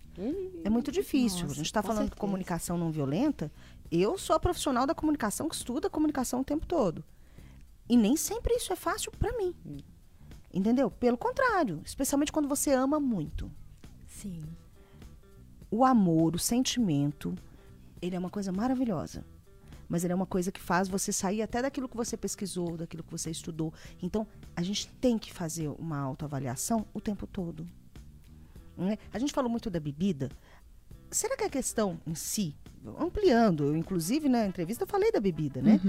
[0.64, 1.40] é muito difícil.
[1.42, 2.20] nossa, a gente está falando de certeza.
[2.20, 3.50] comunicação não violenta.
[3.90, 7.04] Eu sou a profissional da comunicação que estuda a comunicação o tempo todo.
[7.88, 9.54] E nem sempre isso é fácil para mim.
[10.52, 10.90] Entendeu?
[10.90, 13.50] Pelo contrário, especialmente quando você ama muito.
[14.06, 14.42] Sim.
[15.70, 17.34] O amor, o sentimento,
[18.00, 19.24] ele é uma coisa maravilhosa.
[19.88, 23.02] Mas ele é uma coisa que faz você sair até daquilo que você pesquisou, daquilo
[23.02, 23.74] que você estudou.
[24.00, 24.24] Então,
[24.54, 27.66] a gente tem que fazer uma autoavaliação o tempo todo.
[28.76, 28.98] né?
[29.12, 30.30] A gente falou muito da bebida.
[31.10, 32.54] Será que a questão em si,
[32.98, 35.80] ampliando, eu inclusive na entrevista eu falei da bebida, né?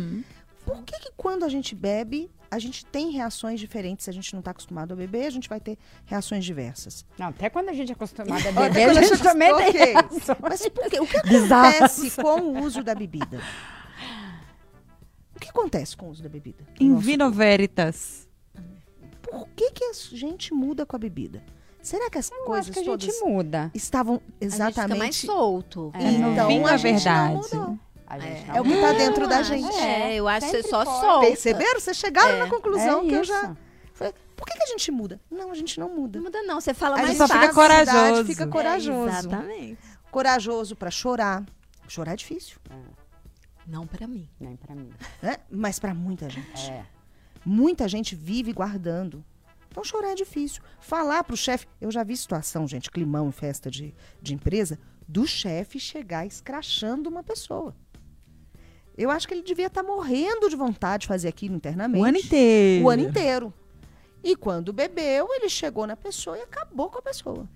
[0.66, 4.04] Por que, que quando a gente bebe, a gente tem reações diferentes?
[4.04, 7.04] Se a gente não está acostumado a beber, a gente vai ter reações diversas.
[7.18, 10.38] Não, até quando a gente é acostumada a beber, a a gente também tem reações.
[10.40, 11.00] Mas por quê?
[11.00, 13.42] O que acontece com o uso da bebida?
[15.36, 16.64] O que acontece com o uso da bebida?
[16.80, 18.28] no Em nosso vino veritas.
[18.54, 18.70] corpo?
[19.24, 21.44] Por que, que a gente muda com a bebida?
[21.82, 23.72] Será que as Eu coisas acho que a todas gente muda.
[23.74, 25.26] estavam A gente fica mais exatamente...
[25.26, 25.92] solto.
[25.96, 26.12] É.
[26.12, 27.56] Então, Vinho a é gente não verdade.
[27.56, 27.80] mudou.
[28.08, 28.58] A gente É.
[28.58, 29.76] É o que está dentro da gente.
[29.78, 31.28] É, eu acho que você só solta.
[31.28, 31.80] Perceberam?
[31.80, 32.40] Vocês chegaram É.
[32.40, 33.32] na conclusão É que eu isso.
[33.32, 33.56] já...
[34.36, 35.22] Por que, que a gente muda?
[35.30, 36.18] Não, a gente não muda.
[36.18, 37.42] Não muda não, você fala A mais gente só fácil.
[37.44, 38.22] fica corajoso.
[38.22, 39.10] A fica É, corajoso.
[39.10, 39.78] exatamente.
[40.10, 41.46] corajoso para chorar.
[41.88, 42.58] Chorar é difícil,
[43.68, 44.28] Não pra mim.
[44.40, 44.90] Nem pra mim.
[45.50, 46.72] Mas para muita gente.
[46.72, 46.84] É.
[47.46, 49.24] Muita gente vive guardando.
[49.72, 50.62] Então chorar é difícil.
[50.80, 55.26] Falar pro chefe, eu já vi situação, gente, climão em festa de, de empresa, do
[55.26, 57.74] chefe chegar escrachando uma pessoa.
[58.98, 62.04] Eu acho que ele devia estar morrendo de vontade de fazer aquilo internamente.
[62.04, 62.86] O ano inteiro.
[62.86, 63.54] O ano inteiro.
[64.22, 67.50] E quando bebeu, ele chegou na pessoa e acabou com a pessoa.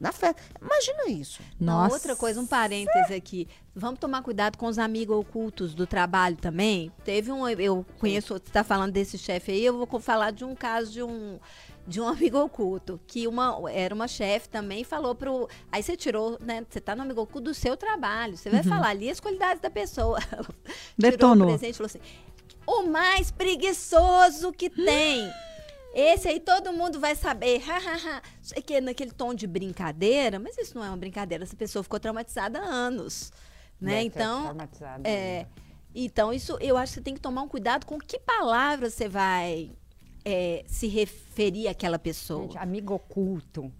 [0.00, 0.40] Na festa.
[0.60, 1.42] Imagina isso.
[1.58, 1.94] Não, Nossa.
[1.94, 3.48] outra coisa, um parêntese aqui.
[3.74, 6.92] Vamos tomar cuidado com os amigos ocultos do trabalho também.
[7.04, 10.54] Teve um, eu conheço, você está falando desse chefe aí, eu vou falar de um
[10.54, 11.38] caso de um
[11.86, 16.36] de um amigo oculto, que uma era uma chefe também falou pro, aí você tirou,
[16.38, 19.60] né, você tá no amigo oculto do seu trabalho, você vai falar ali as qualidades
[19.60, 20.20] da pessoa.
[20.20, 20.46] Tirou
[20.98, 21.48] Detonou.
[21.48, 22.00] o presente e falou assim:
[22.66, 25.28] "O mais preguiçoso que tem".
[25.94, 27.62] Esse aí todo mundo vai saber.
[27.68, 28.22] ha, ha, ha.
[28.42, 31.44] Sei que é naquele tom de brincadeira, mas isso não é uma brincadeira.
[31.44, 33.32] Essa pessoa ficou traumatizada há anos.
[33.80, 34.02] né?
[34.02, 35.46] Então, traumatizado é,
[35.94, 39.08] então isso eu acho que você tem que tomar um cuidado com que palavras você
[39.08, 39.72] vai
[40.24, 42.42] é, se referir àquela pessoa.
[42.42, 43.72] Gente, amigo oculto,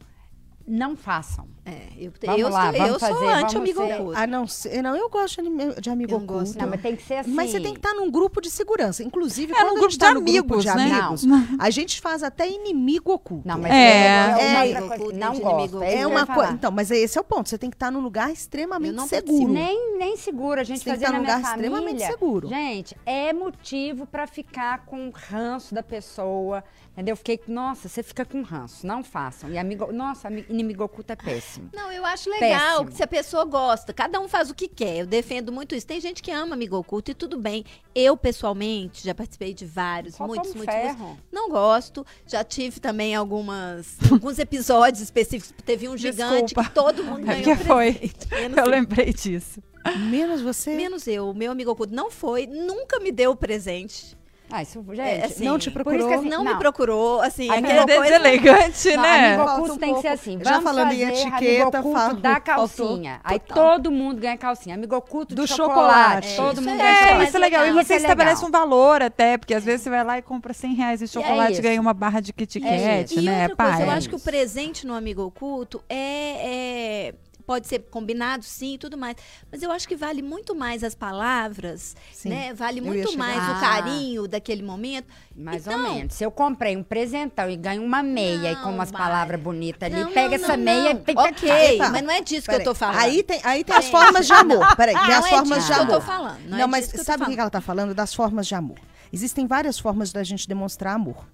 [0.68, 1.46] não façam.
[1.64, 4.18] É, eu, Vamos eu, lá, sou, vamos eu sou fazer, vamos anti-amigo oculto.
[4.18, 4.44] A não
[4.82, 6.58] não, eu gosto de, amigo Eu oculto.
[6.58, 7.30] Não, mas tem que ser assim.
[7.30, 9.02] Mas você tem que estar num grupo de segurança.
[9.02, 11.00] Inclusive, É, quando num a grupo gente tá de no grupo amigos, de né?
[11.00, 11.24] amigos,
[11.58, 13.46] a gente faz até inimigo oculto.
[13.46, 13.76] Não, mas É.
[13.76, 15.12] é, É, oculto.
[15.14, 15.42] Não gosto.
[15.54, 16.52] inimigo é é uma coisa.
[16.52, 17.48] Então, mas esse é o ponto.
[17.48, 19.52] Você tem que estar num lugar extremamente não seguro.
[19.52, 20.60] Nem, nem seguro.
[20.60, 21.68] A gente Você tem que fazia estar na num minha lugar família.
[21.68, 22.48] extremamente seguro.
[22.48, 26.64] Gente, é motivo pra ficar com ranço da pessoa.
[26.98, 27.12] Entendeu?
[27.12, 28.84] Eu fiquei, nossa, você fica com ranço.
[28.84, 29.48] Não façam.
[29.50, 31.70] E amigo, nossa, inimigo oculto é péssimo.
[31.72, 32.96] Não, eu acho legal Péssimo.
[32.96, 33.92] se a pessoa gosta.
[33.92, 34.96] Cada um faz o que quer.
[34.98, 35.86] Eu defendo muito isso.
[35.86, 37.64] Tem gente que ama amigo oculto e tudo bem.
[37.94, 40.74] Eu, pessoalmente, já participei de vários, Só muitos, muitos, muitos.
[40.98, 41.16] ferro.
[41.30, 42.04] Não gosto.
[42.26, 45.54] Já tive também algumas, alguns episódios específicos.
[45.64, 46.64] Teve um gigante Desculpa.
[46.68, 47.92] que todo mundo É ganhou porque foi.
[47.92, 48.28] presente.
[48.28, 48.70] Menos, Eu eu.
[48.70, 49.62] lembrei disso.
[50.10, 50.74] Menos você.
[50.76, 51.30] Menos eu.
[51.30, 54.17] O meu amigo oculto não foi, nunca me deu presente.
[54.50, 55.00] Ah, isso, gente.
[55.00, 55.98] É, assim, não te por procurou.
[55.98, 57.20] isso que assim, não, me procurou.
[57.20, 58.02] Assim, aquela É coisa...
[58.02, 59.42] deselegante, Não, né?
[59.42, 60.38] oculto um tem que ser assim.
[60.42, 63.20] Já falando em etiqueta, falo- da faltou calcinha.
[63.22, 63.78] Aí total.
[63.78, 64.74] todo mundo ganha calcinha.
[64.74, 66.28] Amigo oculto Do chocolate.
[66.28, 66.36] chocolate.
[66.36, 67.28] Todo Isso mundo é ganha É, chocolate.
[67.28, 67.62] isso é legal.
[67.62, 67.84] E legal.
[67.84, 70.74] você é estabelece um valor até, porque às vezes você vai lá e compra 100
[70.74, 71.60] reais de chocolate isso.
[71.60, 73.20] e ganha uma barra de Kit Kat, isso.
[73.20, 73.48] E né?
[73.48, 77.14] outra coisa, eu acho que o presente no amigo oculto é, é-
[77.48, 79.16] pode ser combinado, sim, e tudo mais.
[79.50, 82.52] Mas eu acho que vale muito mais as palavras, Sim, né?
[82.52, 85.06] Vale muito mais o carinho daquele momento.
[85.34, 86.12] Mais Então- ou menos.
[86.12, 89.90] Se eu comprei um presentão e ganho uma meia e com Não, umas palavras bonitas
[89.90, 91.00] ali, Não, pega não, essa não, meia não.
[91.00, 91.88] e tem Ok, Tá.
[91.88, 92.98] mas não é disso que eu tô falando.
[93.00, 94.76] Aí tem, aí tem as formas de amor.
[94.76, 96.02] Peraí, tem Não as é formas de amor.
[96.02, 96.40] falando.
[96.44, 97.94] Não, Não, é mas sabe o que ela tá falando?
[97.94, 98.78] Das formas de amor.
[99.10, 101.26] Existem várias formas da gente demonstrar amor.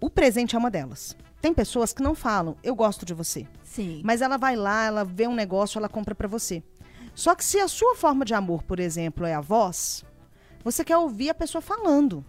[0.00, 1.16] O presente é uma delas.
[1.40, 3.46] Tem pessoas que não falam, eu gosto de você.
[3.74, 4.00] Sim.
[4.04, 6.62] Mas ela vai lá, ela vê um negócio, ela compra pra você.
[7.14, 10.04] Só que se a sua forma de amor, por exemplo, é a voz,
[10.62, 12.24] você quer ouvir a pessoa falando.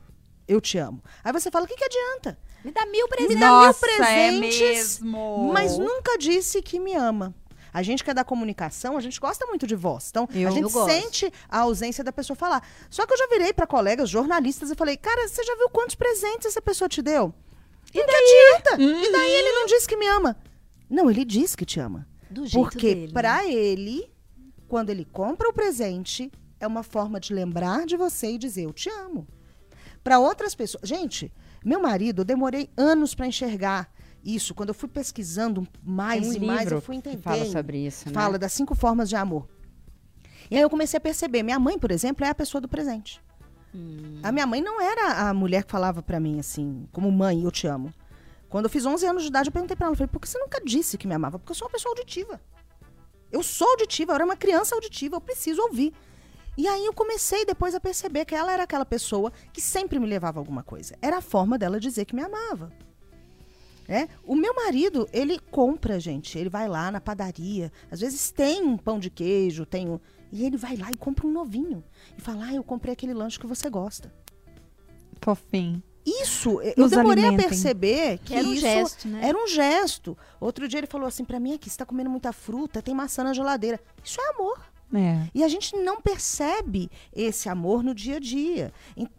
[0.48, 1.02] Eu te amo.
[1.24, 2.38] Aí você fala, o que, que adianta?
[2.64, 3.36] Me dá mil presentes.
[3.36, 5.52] Me dá Nossa, mil é presentes, mesmo.
[5.54, 7.34] mas nunca disse que me ama.
[7.74, 10.08] A gente que é da comunicação, a gente gosta muito de voz.
[10.10, 12.66] Então, Eu- a gente sente a ausência da pessoa falar.
[12.90, 15.96] Só que eu já virei para colegas jornalistas e falei, cara, você já viu quantos
[15.96, 17.34] presentes essa pessoa te deu?
[17.94, 18.82] E não adianta.
[18.82, 20.38] E daí ele não disse que me ama.
[20.90, 22.08] Não, ele diz que te ama.
[22.30, 23.08] Do jeito Porque dele.
[23.08, 23.14] né?
[23.14, 24.12] pra ele,
[24.68, 28.74] quando ele compra o presente, é uma forma de lembrar de você e dizer eu
[28.74, 29.28] te amo.
[30.04, 31.32] Pra outras pessoas, gente,
[31.64, 33.92] meu marido, eu demorei anos pra enxergar
[34.24, 34.54] isso.
[34.54, 37.22] Quando eu fui pesquisando mais Tem um e mais, eu fui entendendo.
[37.24, 38.14] fala sobre isso, né?
[38.14, 39.48] Fala das cinco formas de amor.
[40.50, 43.20] E aí eu comecei a perceber, minha mãe, por exemplo, é a pessoa do presente.
[43.74, 44.20] Hum.
[44.22, 47.52] A minha mãe não era a mulher que falava pra mim assim, como mãe, eu
[47.52, 47.94] te amo.
[48.50, 50.38] Quando eu fiz 11 anos de idade, eu perguntei pra ela, falei, por que você
[50.38, 51.40] nunca disse que me amava?
[51.40, 52.40] Porque eu sou uma pessoa auditiva.
[53.32, 55.94] Eu sou auditiva, eu era uma criança auditiva, eu preciso ouvir.
[56.58, 60.08] E aí eu comecei depois a perceber que ela era aquela pessoa que sempre me
[60.08, 60.96] levava alguma coisa.
[61.02, 62.72] Era a forma dela dizer que me amava.
[63.88, 64.08] Né?
[64.24, 66.38] O meu marido, ele compra, gente.
[66.40, 67.72] Ele vai lá na padaria.
[67.92, 70.00] Às vezes tem um pão de queijo, tem um...
[70.32, 71.84] E ele vai lá e compra um novinho.
[72.18, 74.14] E fala, ah, eu comprei aquele lanche que você gosta.
[75.22, 75.84] Fofinho.
[76.06, 77.46] Isso, eu Nos demorei alimentem.
[77.46, 79.20] a perceber que, era um isso gesto, né?
[79.28, 80.18] era um gesto.
[80.40, 83.24] Outro dia ele falou assim pra mim aqui, você tá comendo muita fruta, tem maçã
[83.24, 83.80] na geladeira.
[84.04, 84.60] Isso é amor.
[84.94, 85.28] É.
[85.34, 88.72] E a gente não percebe esse amor no dia a dia.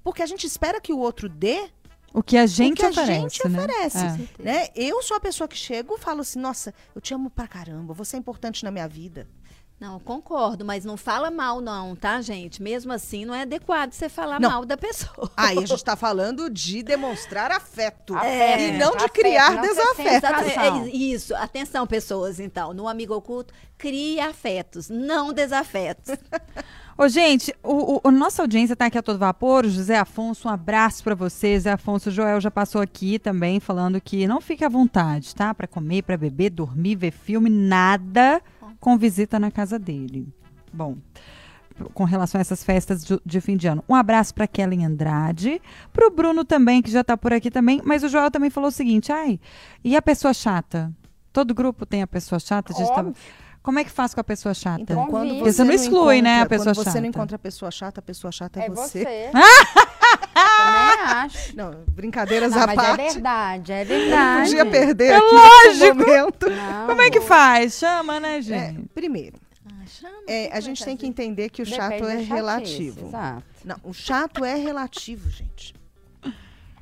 [0.05, 1.69] Porque a gente espera que o outro dê
[2.15, 3.59] O que a gente o que a oferece, gente né?
[3.59, 3.99] oferece.
[4.39, 4.43] É.
[4.43, 4.69] Né?
[4.77, 7.93] Eu sou a pessoa que chego e falo assim, nossa, eu te amo pra caramba,
[7.93, 9.27] você é importante na minha vida.
[9.79, 12.63] Não, concordo, mas não fala mal, não, tá, gente?
[12.63, 14.49] Mesmo assim, não é adequado você falar Não.
[14.51, 15.31] mal da pessoa.
[15.37, 18.17] Aí a gente tá falando de demonstrar afeto.
[18.17, 20.09] Afeto, e não de criar desafeto.
[20.27, 21.35] Exato, é isso.
[21.37, 22.73] Atenção, pessoas, então.
[22.73, 26.17] No Amigo Oculto, crie afetos, não desafetos.
[26.99, 29.67] Ô, gente, o, o- a nossa audiência tá aqui a todo vapor.
[29.67, 31.57] O José Afonso, um abraço pra você.
[31.57, 35.53] José Afonso, o Joel já passou aqui também falando que não fique à vontade, tá?
[35.53, 38.41] Pra comer, pra beber, dormir, ver filme, nada
[38.81, 40.29] com visita na casa dele.
[40.73, 40.97] Bom,
[41.95, 43.85] com relação a essas festas de, de fim de ano.
[43.89, 45.61] Um abraço pra Kellen Andrade,
[45.93, 47.81] pro Bruno também, que já tá por aqui também.
[47.85, 49.39] Mas o Joel também falou o seguinte: ai,
[49.85, 50.93] e a pessoa chata?
[51.33, 52.73] Todo grupo tem a pessoa chata?
[52.73, 53.15] A gente Óbvio.
[53.67, 54.81] Como é que faz com a pessoa chata?
[54.81, 57.01] Então, quando você, Você não exclui, né, a encontra- pessoa quando você chata.
[57.01, 59.01] não encontra a pessoa chata, a pessoa chata é, É você.
[59.01, 59.31] você.
[60.37, 61.57] Também acho.
[61.57, 63.13] Não, brincadeiras Não, à mas é parte.
[63.15, 64.49] verdade, é não verdade.
[64.51, 65.97] podia perder É aqui lógico.
[65.97, 66.49] momento.
[66.51, 66.87] Não.
[66.87, 67.75] Como é que faz?
[67.75, 68.89] Chama, né, É, gente?
[68.95, 69.37] primeiro,
[69.67, 72.11] Ah, chama, é, quem a vai gente tem que entender que o Depende chato é
[72.13, 73.07] chatice, relativo.
[73.09, 73.43] Exato.
[73.65, 75.75] Não, o chato é relativo, gente.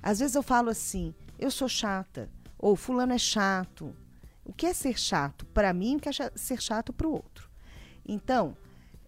[0.03, 2.29] Às vezes eu falo assim, eu sou chata,
[2.59, 3.95] ou fulano é chato.
[4.45, 7.49] O que é ser chato para mim, o que é ser chato para o outro.
[8.07, 8.57] Então,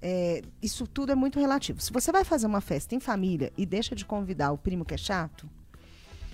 [0.00, 1.80] é, isso tudo é muito relativo.
[1.80, 4.94] Se você vai fazer uma festa em família e deixa de convidar o primo que
[4.94, 5.48] é chato,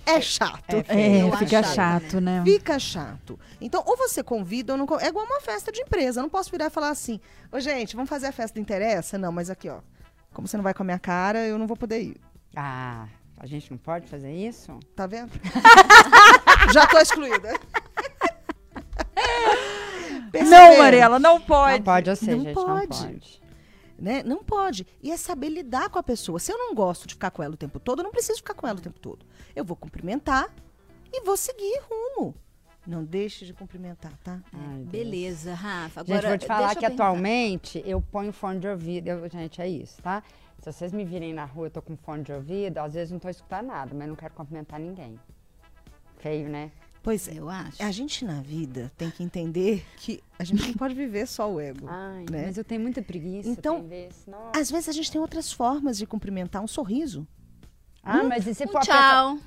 [0.05, 0.83] é chato.
[0.89, 2.43] É, Eu fica acho chato, né?
[2.45, 3.39] Fica chato.
[3.61, 5.07] Então, ou você convida ou não convida.
[5.07, 6.19] É igual uma festa de empresa.
[6.19, 7.19] Eu não posso virar e falar assim:
[7.51, 9.17] Ô, gente, vamos fazer a festa do interessa?
[9.17, 9.79] Não, mas aqui, ó.
[10.33, 12.17] Como você não vai com a minha cara, eu não vou poder ir.
[12.55, 14.77] Ah, a gente não pode fazer isso?
[14.95, 15.31] Tá vendo?
[16.73, 17.57] Já tô excluída.
[20.33, 20.77] Não, Perceberam?
[20.79, 21.77] Mariela, não pode.
[21.77, 22.67] Não pode, sei, Não gente, pode.
[22.67, 23.41] não pode.
[23.99, 24.23] né?
[24.23, 24.87] Não pode.
[25.01, 26.39] E é saber lidar com a pessoa.
[26.39, 28.53] Se eu não gosto de ficar com ela o tempo todo, eu não preciso ficar
[28.55, 29.25] com ela o tempo todo.
[29.55, 30.49] Eu vou cumprimentar
[31.11, 32.33] e vou seguir rumo.
[32.85, 34.41] Não deixe de cumprimentar, tá?
[34.51, 34.89] Ai, Deus.
[34.89, 36.01] Beleza, Rafa.
[36.01, 37.03] Gente, Agora, vou te falar que perguntar.
[37.05, 39.07] atualmente eu ponho fone de ouvido.
[39.09, 40.21] Eu- gente, é isso, tá?
[40.59, 43.19] Se vocês me virem na rua, eu tô com fone de ouvido, às vezes não
[43.19, 45.17] tô escutando nada, mas não quero cumprimentar ninguém.
[46.17, 46.71] Feio, né?
[47.03, 47.33] Pois é.
[47.37, 47.83] Eu acho.
[47.83, 51.59] A gente na vida tem que entender que a gente não pode viver só o
[51.59, 51.85] ego.
[51.87, 52.45] Ai, né?
[52.47, 53.49] mas eu tenho muita preguiça.
[53.49, 54.25] Então, vezes.
[54.55, 57.27] Às vezes a gente tem outras formas de cumprimentar, um sorriso,
[58.01, 59.37] Ah, mas e se for Um pessoa- tchau.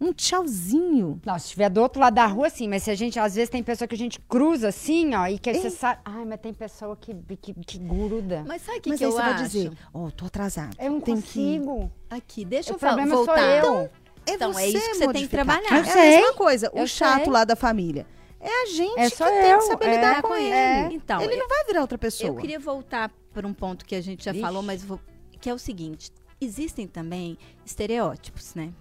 [0.00, 1.20] um tchauzinho.
[1.26, 3.50] Não, se estiver do outro lado da rua, sim, mas se a gente, às vezes
[3.50, 6.00] tem pessoa que a gente cruza assim, ó, e que aí você sabe.
[6.04, 8.44] Ai, mas tem pessoa que, que, que gruda.
[8.46, 9.34] Mas sabe o que, Mas que aí eu você acho?
[9.34, 10.76] vai dizer, ó, tô atrasado.
[10.78, 11.90] Eu não tem que consigo.
[12.08, 13.62] Aqui, deixa O eu fa- problema voltar.
[13.64, 13.90] sou eu.
[14.26, 15.72] É Então, você é isso que você tem que trabalhar.
[15.72, 16.70] É Eu a sei, mesma coisa.
[16.74, 17.32] O eu chato sei.
[17.32, 18.06] lá da família.
[18.40, 20.48] É a gente É que só tem eu, que saber é, lidar com ele.
[20.48, 20.88] é.
[20.92, 22.28] Então, ele eu- não vai virar outra pessoa.
[22.30, 24.40] Eu queria voltar para um ponto que a gente já Ixi.
[24.40, 24.98] falou, mas vou,
[25.40, 26.10] que é o seguinte:
[26.40, 28.72] existem também estereótipos, né?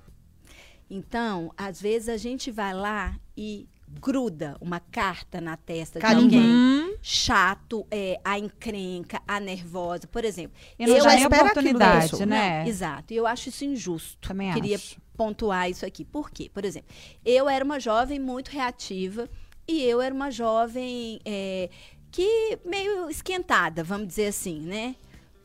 [0.90, 3.68] Então, às vezes a gente vai lá e
[4.02, 6.30] gruda uma carta na testa Carimba.
[6.30, 6.96] de alguém Uhum.
[7.02, 10.56] chato, é, a encrenca, a nervosa, por exemplo.
[10.78, 12.62] Eu dá nem espero oportunidade, né?
[12.64, 13.14] Não, exato.
[13.14, 14.28] E eu acho isso injusto.
[14.28, 15.00] Também Queria acho.
[15.24, 16.06] Pontuar isso aqui.
[16.06, 16.50] Por quê?
[16.54, 16.88] Por exemplo,
[17.26, 19.30] eu era uma jovem muito reativa
[19.68, 21.70] e eu era uma jovem é,
[22.10, 24.96] que meio esquentada, vamos dizer assim, né?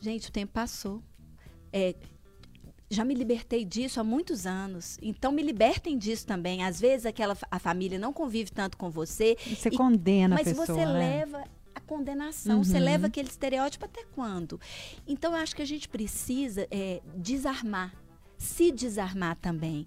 [0.01, 1.03] Gente, o tempo passou.
[1.73, 1.93] É,
[2.89, 4.97] já me libertei disso há muitos anos.
[5.03, 6.63] Então me libertem disso também.
[6.63, 10.51] Às vezes aquela a família não convive tanto com você, Você E- condena mas a
[10.51, 10.93] pessoa, você né?
[10.93, 11.45] leva
[11.75, 12.85] a condenação, você Uhum.
[12.85, 14.61] leva aquele estereótipo até quando?
[15.05, 17.93] Então, eu acho que a gente precisa é, desarmar,
[18.39, 19.87] se desarmar também.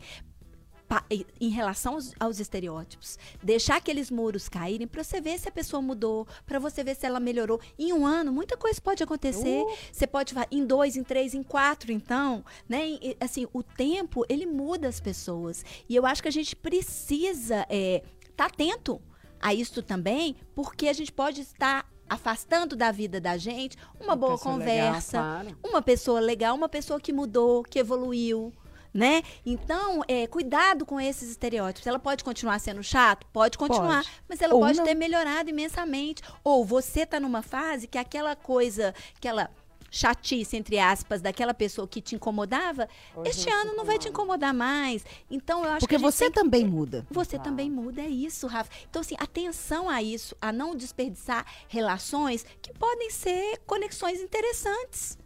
[1.41, 5.81] Em relação aos, aos estereótipos, deixar aqueles muros caírem para você ver se a pessoa
[5.81, 7.59] mudou, para você ver se ela melhorou.
[7.77, 9.65] Em um ano, muita coisa pode acontecer.
[9.91, 12.87] Você pode em dois, em três, em quatro, então, né?
[12.87, 17.67] E, assim, o tempo ele muda as pessoas e eu acho que a gente precisa
[17.69, 19.01] estar atento
[19.41, 24.33] a isso também, porque a gente pode estar afastando da vida da gente uma boa
[24.37, 25.57] pessoa legal, conversa, claro.
[25.63, 28.53] uma pessoa legal, uma pessoa que mudou, que evoluiu.
[28.93, 29.21] Né?
[29.45, 31.85] Então, é, cuidado com esses estereótipos.
[31.85, 33.27] Ela pode continuar sendo chato?
[33.31, 34.03] Pode continuar.
[34.03, 34.11] Pode.
[34.27, 34.85] Mas ela Ou pode não.
[34.85, 36.23] ter melhorado imensamente.
[36.43, 39.51] Ou você tá numa fase que aquela coisa, aquela
[39.97, 44.53] chatice, entre aspas, daquela pessoa que te incomodava, Hoje este ano não vai te incomodar
[44.53, 45.03] mais.
[45.29, 47.05] Então, eu acho Porque que você tem também muda.
[47.09, 48.69] você também muda, é isso, Rafa.
[48.89, 55.17] Então, assim, atenção a isso, a não desperdiçar relações que podem ser conexões interessantes.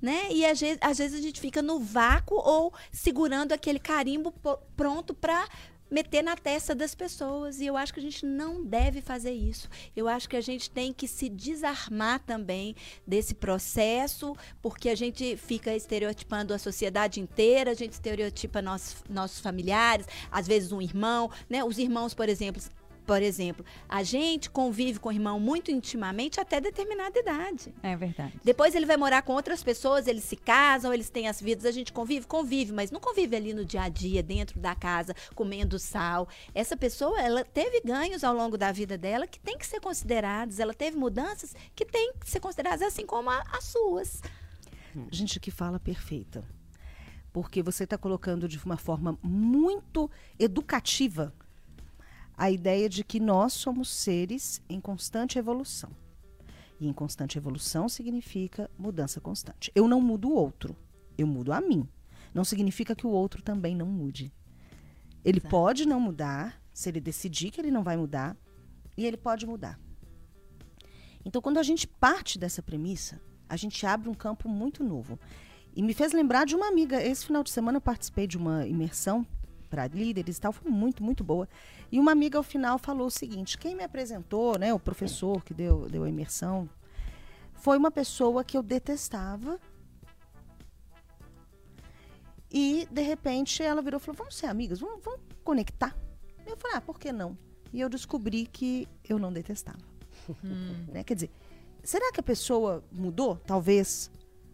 [0.00, 0.32] Né?
[0.32, 4.34] E às vezes, às vezes a gente fica no vácuo ou segurando aquele carimbo
[4.76, 5.46] pronto para
[5.92, 7.60] meter na testa das pessoas.
[7.60, 9.68] E eu acho que a gente não deve fazer isso.
[9.94, 12.74] Eu acho que a gente tem que se desarmar também
[13.06, 19.40] desse processo, porque a gente fica estereotipando a sociedade inteira, a gente estereotipa nossos, nossos
[19.40, 21.62] familiares, às vezes um irmão, né?
[21.62, 22.62] Os irmãos, por exemplo,
[23.12, 27.74] por exemplo, a gente convive com o irmão muito intimamente até determinada idade.
[27.82, 28.32] É verdade.
[28.42, 31.70] Depois ele vai morar com outras pessoas, eles se casam, eles têm as vidas, a
[31.70, 35.78] gente convive, convive, mas não convive ali no dia a dia, dentro da casa, comendo
[35.78, 36.26] sal.
[36.54, 40.58] Essa pessoa, ela teve ganhos ao longo da vida dela que tem que ser considerados,
[40.58, 44.22] ela teve mudanças que tem que ser consideradas assim como a- as suas.
[45.10, 46.42] Gente que fala perfeita.
[47.30, 51.34] Porque você está colocando de uma forma muito educativa
[52.36, 55.90] a ideia de que nós somos seres em constante evolução.
[56.80, 59.70] E em constante evolução significa mudança constante.
[59.74, 60.76] Eu não mudo o outro,
[61.16, 61.88] eu mudo a mim.
[62.34, 64.32] Não significa que o outro também não mude.
[65.24, 68.36] Ele pode não mudar, se ele decidir que ele não vai mudar,
[68.96, 69.78] e ele pode mudar.
[71.24, 75.18] Então, quando a gente parte dessa premissa, a gente abre um campo muito novo.
[75.74, 77.02] E me fez lembrar de uma amiga.
[77.02, 79.26] Esse final de semana eu participei de uma imersão
[79.72, 81.48] para líderes e tal, foi muito, muito boa.
[81.90, 85.54] E uma amiga ao final falou o seguinte: quem me apresentou, né, o professor que
[85.54, 86.68] deu, deu a imersão,
[87.54, 89.58] foi uma pessoa que eu detestava.
[92.50, 95.96] E, de repente, ela virou e falou: vamos ser amigas, vamos, vamos conectar.
[96.46, 97.38] Eu falei: ah, por que não?
[97.72, 99.80] E eu descobri que eu não detestava.
[100.92, 101.02] Né?
[101.02, 101.30] Quer dizer,
[101.82, 103.36] será que a pessoa mudou?
[103.36, 104.10] Talvez.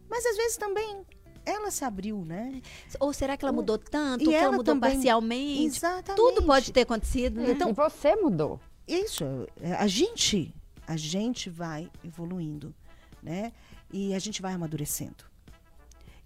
[0.09, 1.05] Mas às vezes também
[1.49, 2.61] ela se abriu, né?
[3.01, 4.23] Ou será que ela mudou tanto?
[4.23, 5.65] E que ela ela mudou também- parcialmente?
[5.65, 6.17] Exatamente.
[6.17, 7.53] Tudo pode ter acontecido, né?
[7.53, 8.61] Então- e você mudou.
[8.87, 9.25] Isso,
[9.61, 10.55] é, a gente,
[10.87, 12.75] a gente vai evoluindo,
[13.23, 13.53] né?
[13.93, 15.25] E a gente vai amadurecendo.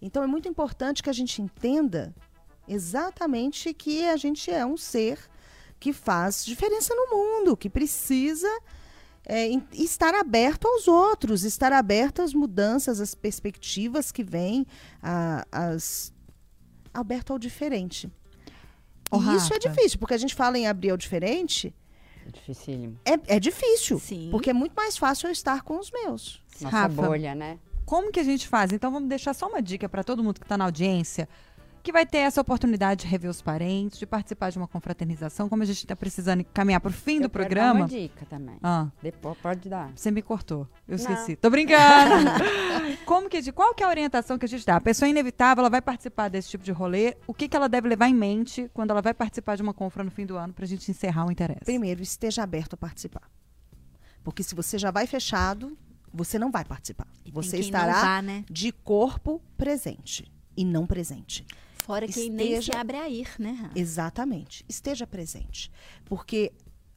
[0.01, 2.15] Então é muito importante que a gente entenda
[2.67, 5.19] exatamente que a gente é um ser
[5.79, 8.49] que faz diferença no mundo, que precisa
[9.27, 14.67] é, estar aberto aos outros, estar aberto às mudanças, às perspectivas que vêm,
[15.03, 15.45] a-
[16.93, 18.11] aberto ao diferente.
[19.11, 21.75] Ô, e isso é difícil, porque a gente fala em abrir ao diferente,
[22.27, 22.99] É dificílimo.
[23.05, 23.99] é, é difícil.
[23.99, 24.29] Sim.
[24.31, 26.43] Porque é muito mais fácil eu estar com os meus.
[26.61, 27.03] Nossa Rafa.
[27.03, 27.59] bolha, né?
[27.85, 28.73] Como que a gente faz?
[28.73, 31.29] Então vamos deixar só uma dica para todo mundo que está na audiência,
[31.83, 35.63] que vai ter essa oportunidade de rever os parentes, de participar de uma confraternização, como
[35.63, 37.81] a gente está precisando caminhar para o fim do Eu dar programa.
[37.81, 38.57] uma dica também.
[38.63, 39.91] Ah, Depois pode dar.
[39.95, 40.69] você me cortou.
[40.87, 40.97] Eu Não.
[40.97, 41.37] esqueci.
[41.37, 42.31] Tô brincando.
[43.05, 44.77] Como que, de qual que é a orientação que a gente dá?
[44.77, 47.17] A pessoa inevitável, ela vai participar desse tipo de rolê.
[47.27, 50.05] O que, que ela deve levar em mente quando ela vai participar de uma confra
[50.05, 51.65] no fim do ano para a gente encerrar o interesse?
[51.65, 53.23] Primeiro, esteja aberto a participar.
[54.23, 55.77] Porque se você já vai fechado,
[56.13, 57.07] você não vai participar.
[57.25, 58.45] E você estará vá, né?
[58.51, 61.47] de corpo presente e não presente.
[61.85, 63.79] Fora quem nem se esteja- abre a ir, né, Rafa?
[63.79, 64.65] Exatamente.
[64.69, 65.71] Esteja presente.
[66.05, 66.53] Porque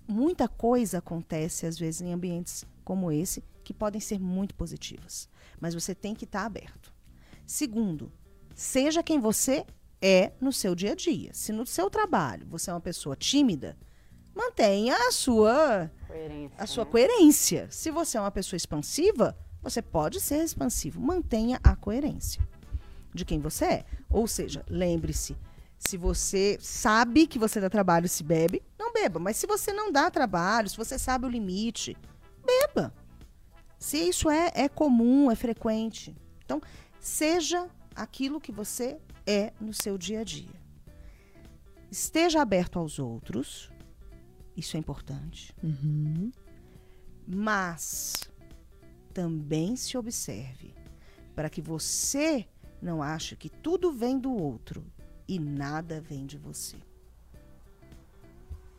[0.07, 5.27] muita coisa acontece, às vezes, em ambientes como esse, que podem ser muito positivas.
[5.59, 6.93] Mas você tem que estar aberto.
[7.45, 8.11] Segundo,
[8.53, 9.65] seja quem você
[10.01, 11.31] é no seu dia a dia.
[11.33, 13.75] Se no seu trabalho você é uma pessoa tímida,
[14.35, 16.55] mantenha a sua, Coerência.
[16.59, 16.91] a sua né?
[16.91, 17.67] coerência.
[17.71, 21.01] Se você é uma pessoa expansiva, você pode ser expansivo.
[21.01, 22.47] Mantenha a coerência
[23.15, 23.85] de quem você é.
[24.09, 25.35] Ou seja, lembre-se,
[25.77, 29.19] se você sabe que você dá trabalho se bebe, não beba.
[29.19, 31.97] Mas se você não dá trabalho, se você sabe o limite,
[32.45, 32.93] beba.
[33.77, 36.15] Se isso é, é comum, é frequente.
[36.43, 36.61] Então,
[36.99, 40.55] seja aquilo que você é no seu dia a dia.
[41.91, 43.69] Esteja aberto aos outros.
[44.55, 45.53] Isso é importante.
[47.27, 48.13] Mas
[49.13, 50.73] também se observe
[51.35, 52.47] para que você
[52.85, 54.85] não ache que tudo vem do outro
[55.27, 56.77] e nada vem de você.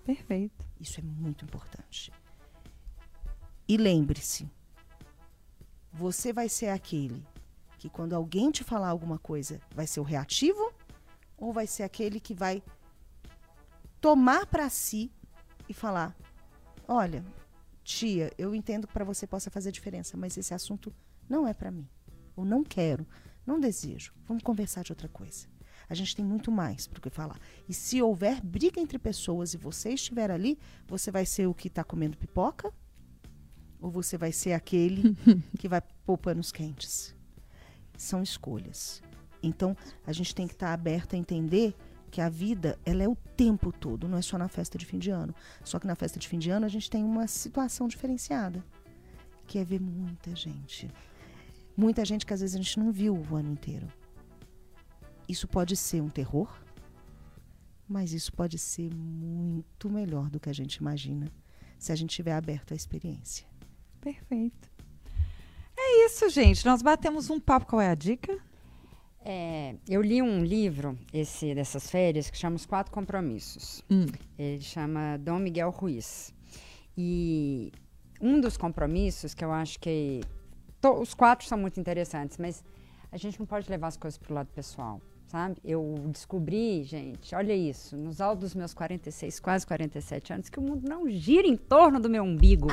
[0.04, 0.64] Perfeito.
[0.80, 2.12] Isso é muito importante.
[3.68, 4.48] E lembre-se,
[5.92, 7.26] você vai ser aquele
[7.78, 10.72] que quando alguém te falar alguma coisa, vai ser o reativo
[11.36, 12.62] ou vai ser aquele que vai
[14.00, 15.10] tomar para si
[15.68, 16.16] e falar:
[16.86, 17.24] "Olha,
[17.82, 20.94] tia, eu entendo que para você possa fazer diferença, mas esse assunto
[21.28, 21.88] não é para mim.
[22.36, 23.04] Eu não quero,
[23.46, 24.12] não desejo.
[24.26, 25.46] Vamos conversar de outra coisa."
[25.88, 27.38] A gente tem muito mais para o que falar.
[27.68, 31.68] E se houver briga entre pessoas e você estiver ali, você vai ser o que
[31.68, 32.72] está comendo pipoca?
[33.80, 35.16] Ou você vai ser aquele
[35.58, 37.14] que vai pôr panos quentes?
[37.96, 39.00] São escolhas.
[39.42, 41.74] Então, a gente tem que estar aberto a entender
[42.10, 44.98] que a vida, ela é o tempo todo, não é só na festa de fim
[44.98, 45.34] de ano.
[45.62, 48.64] Só que na festa de fim de ano a gente tem uma situação diferenciada,
[49.46, 50.90] que é ver muita gente.
[51.76, 53.86] Muita gente que às vezes a gente não viu o ano inteiro.
[55.28, 56.48] Isso pode ser um terror,
[57.88, 61.30] mas isso pode ser muito melhor do que a gente imagina,
[61.78, 63.46] se a gente estiver aberto à experiência.
[64.00, 64.70] Perfeito.
[65.76, 66.64] É isso, gente.
[66.64, 67.66] Nós batemos um papo.
[67.66, 68.38] Qual é a dica?
[69.20, 73.82] É, eu li um livro esse dessas férias que chama Os Quatro Compromissos.
[73.90, 74.06] Hum.
[74.38, 76.32] Ele chama Dom Miguel Ruiz.
[76.96, 77.72] E
[78.20, 80.20] um dos compromissos que eu acho que
[80.80, 82.64] to- os quatro são muito interessantes, mas
[83.10, 85.56] a gente não pode levar as coisas para o lado pessoal, sabe?
[85.64, 90.62] Eu descobri, gente, olha isso, nos altos dos meus 46, quase 47 anos, que o
[90.62, 92.68] mundo não gira em torno do meu umbigo.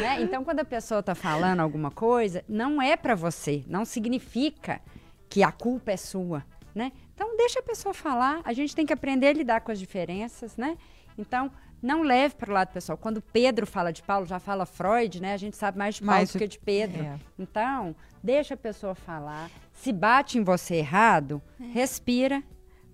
[0.00, 0.22] Né?
[0.22, 4.80] Então, quando a pessoa está falando alguma coisa, não é para você, não significa
[5.28, 6.92] que a culpa é sua, né?
[7.14, 10.56] Então, deixa a pessoa falar, a gente tem que aprender a lidar com as diferenças,
[10.56, 10.76] né?
[11.18, 11.50] Então,
[11.84, 12.96] não leve para o lado pessoal.
[12.98, 15.34] Quando Pedro fala de Paulo, já fala Freud, né?
[15.34, 17.02] A gente sabe mais de Paulo do que de Pedro.
[17.02, 17.18] é.
[17.38, 19.50] Então, deixa a pessoa falar.
[19.72, 22.42] Se bate em você errado, respira,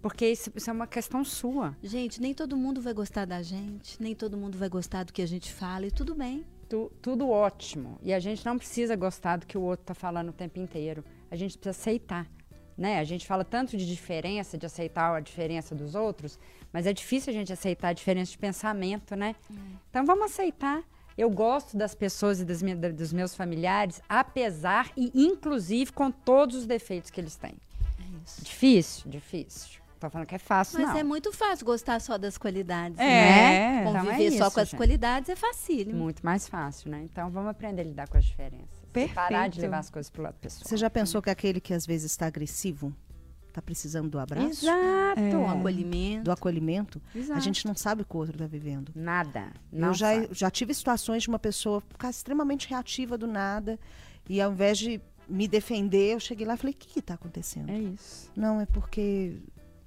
[0.03, 1.76] porque isso, isso é uma questão sua.
[1.82, 5.22] Gente, nem todo mundo vai gostar da gente, nem todo mundo vai gostar do que
[5.22, 6.45] a gente fala e tudo bem.
[6.68, 7.99] Tu- tudo ótimo.
[8.03, 11.05] E a gente não precisa gostar do que o outro está falando o tempo inteiro.
[11.30, 12.26] A gente precisa aceitar.
[12.81, 12.99] Né?
[12.99, 16.39] A gente fala tanto de diferença, de aceitar a diferença dos outros,
[16.72, 19.37] mas é difícil a gente aceitar a diferença de pensamento, né?
[19.91, 20.83] Então vamos aceitar.
[21.18, 26.57] Eu gosto das pessoas e das minha- dos meus familiares, apesar e inclusive com todos
[26.57, 27.53] os defeitos que eles têm.
[27.99, 28.43] É isso.
[28.43, 29.78] Difícil, difícil.
[30.01, 30.97] tô falando que é fácil, Mas não.
[30.97, 32.99] é muito fácil gostar só das qualidades.
[32.99, 33.05] É.
[33.05, 33.81] né?
[33.83, 34.78] Então é Conviver só isso, com as gente.
[34.78, 35.99] qualidades é facílimo.
[35.99, 37.03] Muito mais fácil, né?
[37.05, 38.80] Então vamos aprender a lidar com as diferenças.
[38.95, 39.61] E Parar de Perfeito.
[39.62, 40.68] levar as coisas pro lado pessoal.
[40.68, 42.95] Você já pensou que aquele que às vezes está agressivo,
[43.49, 45.20] está precisando do abraço, Exato.
[45.20, 46.24] Um acolhimento.
[46.24, 47.01] do acolhimento?
[47.14, 47.38] Exato.
[47.38, 48.93] A gente não sabe o que o outro está vivendo.
[48.95, 49.53] Nada.
[49.72, 50.28] Não eu já, sabe.
[50.32, 53.78] já tive situações de uma pessoa ficar extremamente reativa do nada
[54.28, 57.70] e ao invés de me defender, eu cheguei lá e falei: o que está acontecendo?
[57.70, 58.30] É isso.
[58.36, 59.38] Não, é porque.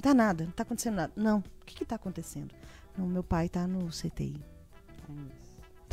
[0.02, 1.14] Tá nada, não tá acontecendo nada.
[1.16, 2.54] Não, o que está acontecendo?
[2.98, 4.36] Não, meu pai está no CTI.
[5.10, 5.43] É isso.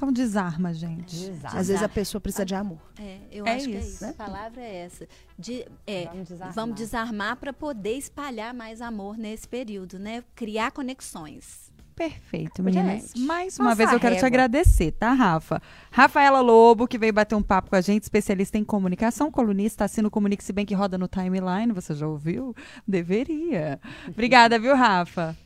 [0.00, 1.14] Então desarma, gente.
[1.14, 1.58] Exato.
[1.58, 2.78] Às vezes a pessoa precisa de amor.
[2.98, 4.04] É, eu É acho que é isso, isso.
[4.04, 4.10] né?
[4.10, 5.06] A palavra é essa.
[5.38, 6.54] De, é, Vamos desarmar.
[6.54, 10.24] vamos desarmar para poder espalhar mais amor nesse período, né?
[10.34, 11.70] Criar conexões.
[11.94, 13.12] Perfeito, Gente, meninas.
[13.14, 14.28] Mais uma nossa vez eu quero te régua.
[14.28, 15.60] agradecer, tá, Rafa?
[15.90, 20.08] Rafaela Lobo, que veio bater um papo com a gente, especialista em comunicação, colunista, assina
[20.08, 21.72] o Comunique-se Bem que roda no timeline.
[21.74, 22.54] Você já ouviu?
[22.88, 23.78] Deveria.
[24.08, 25.36] Obrigada, viu, Rafa?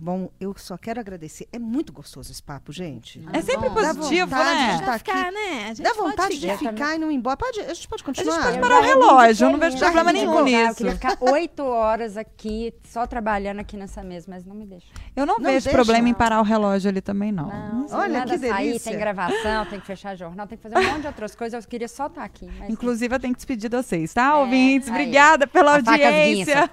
[0.00, 1.46] Bom, eu só quero agradecer.
[1.52, 3.22] É muito gostoso esse papo, gente.
[3.32, 3.80] É sempre bom.
[3.82, 4.76] Dá positivo, vontade né?
[4.78, 5.30] de Tá ficar, aqui.
[5.34, 5.64] né?
[5.64, 6.70] A gente Dá vontade de ficar.
[6.72, 7.36] ficar e não ir embora.
[7.36, 8.34] Pode, a gente pode A continuar.
[8.36, 10.74] gente pode Eu parar o relógio, eu não vejo problema nenhum Eu nisso.
[10.76, 14.86] queria ficar oito horas aqui, só trabalhando aqui nessa mesa, mas não me deixa.
[15.14, 16.18] Eu não, Não vejo deixa, problema em não.
[16.18, 17.46] parar o relógio ali também, não.
[17.48, 18.90] Não, Olha, nada que sair, delícia.
[18.90, 21.62] tem gravação, tem que fechar jornal, tem que fazer um monte de outras coisas.
[21.64, 22.48] Eu queria só estar aqui.
[22.58, 24.88] Mas Inclusive, eu tenho que despedir de vocês, tá, ouvintes?
[24.88, 24.94] aí.
[24.94, 26.70] Obrigada pela A audiência.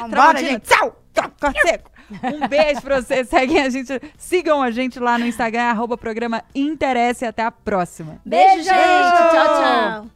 [0.00, 0.62] Vambora, Tramontina, gente.
[0.68, 0.96] Tchau!
[1.12, 1.90] Tchau, seco.
[2.10, 3.28] Um beijo pra vocês.
[3.28, 7.24] Seguem a gente, sigam a gente lá no Instagram, arroba programa Interesse.
[7.24, 8.20] Até a próxima.
[8.24, 9.28] Beijo, beijo gente.
[9.30, 10.08] Tchau,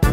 [0.00, 0.09] tchau.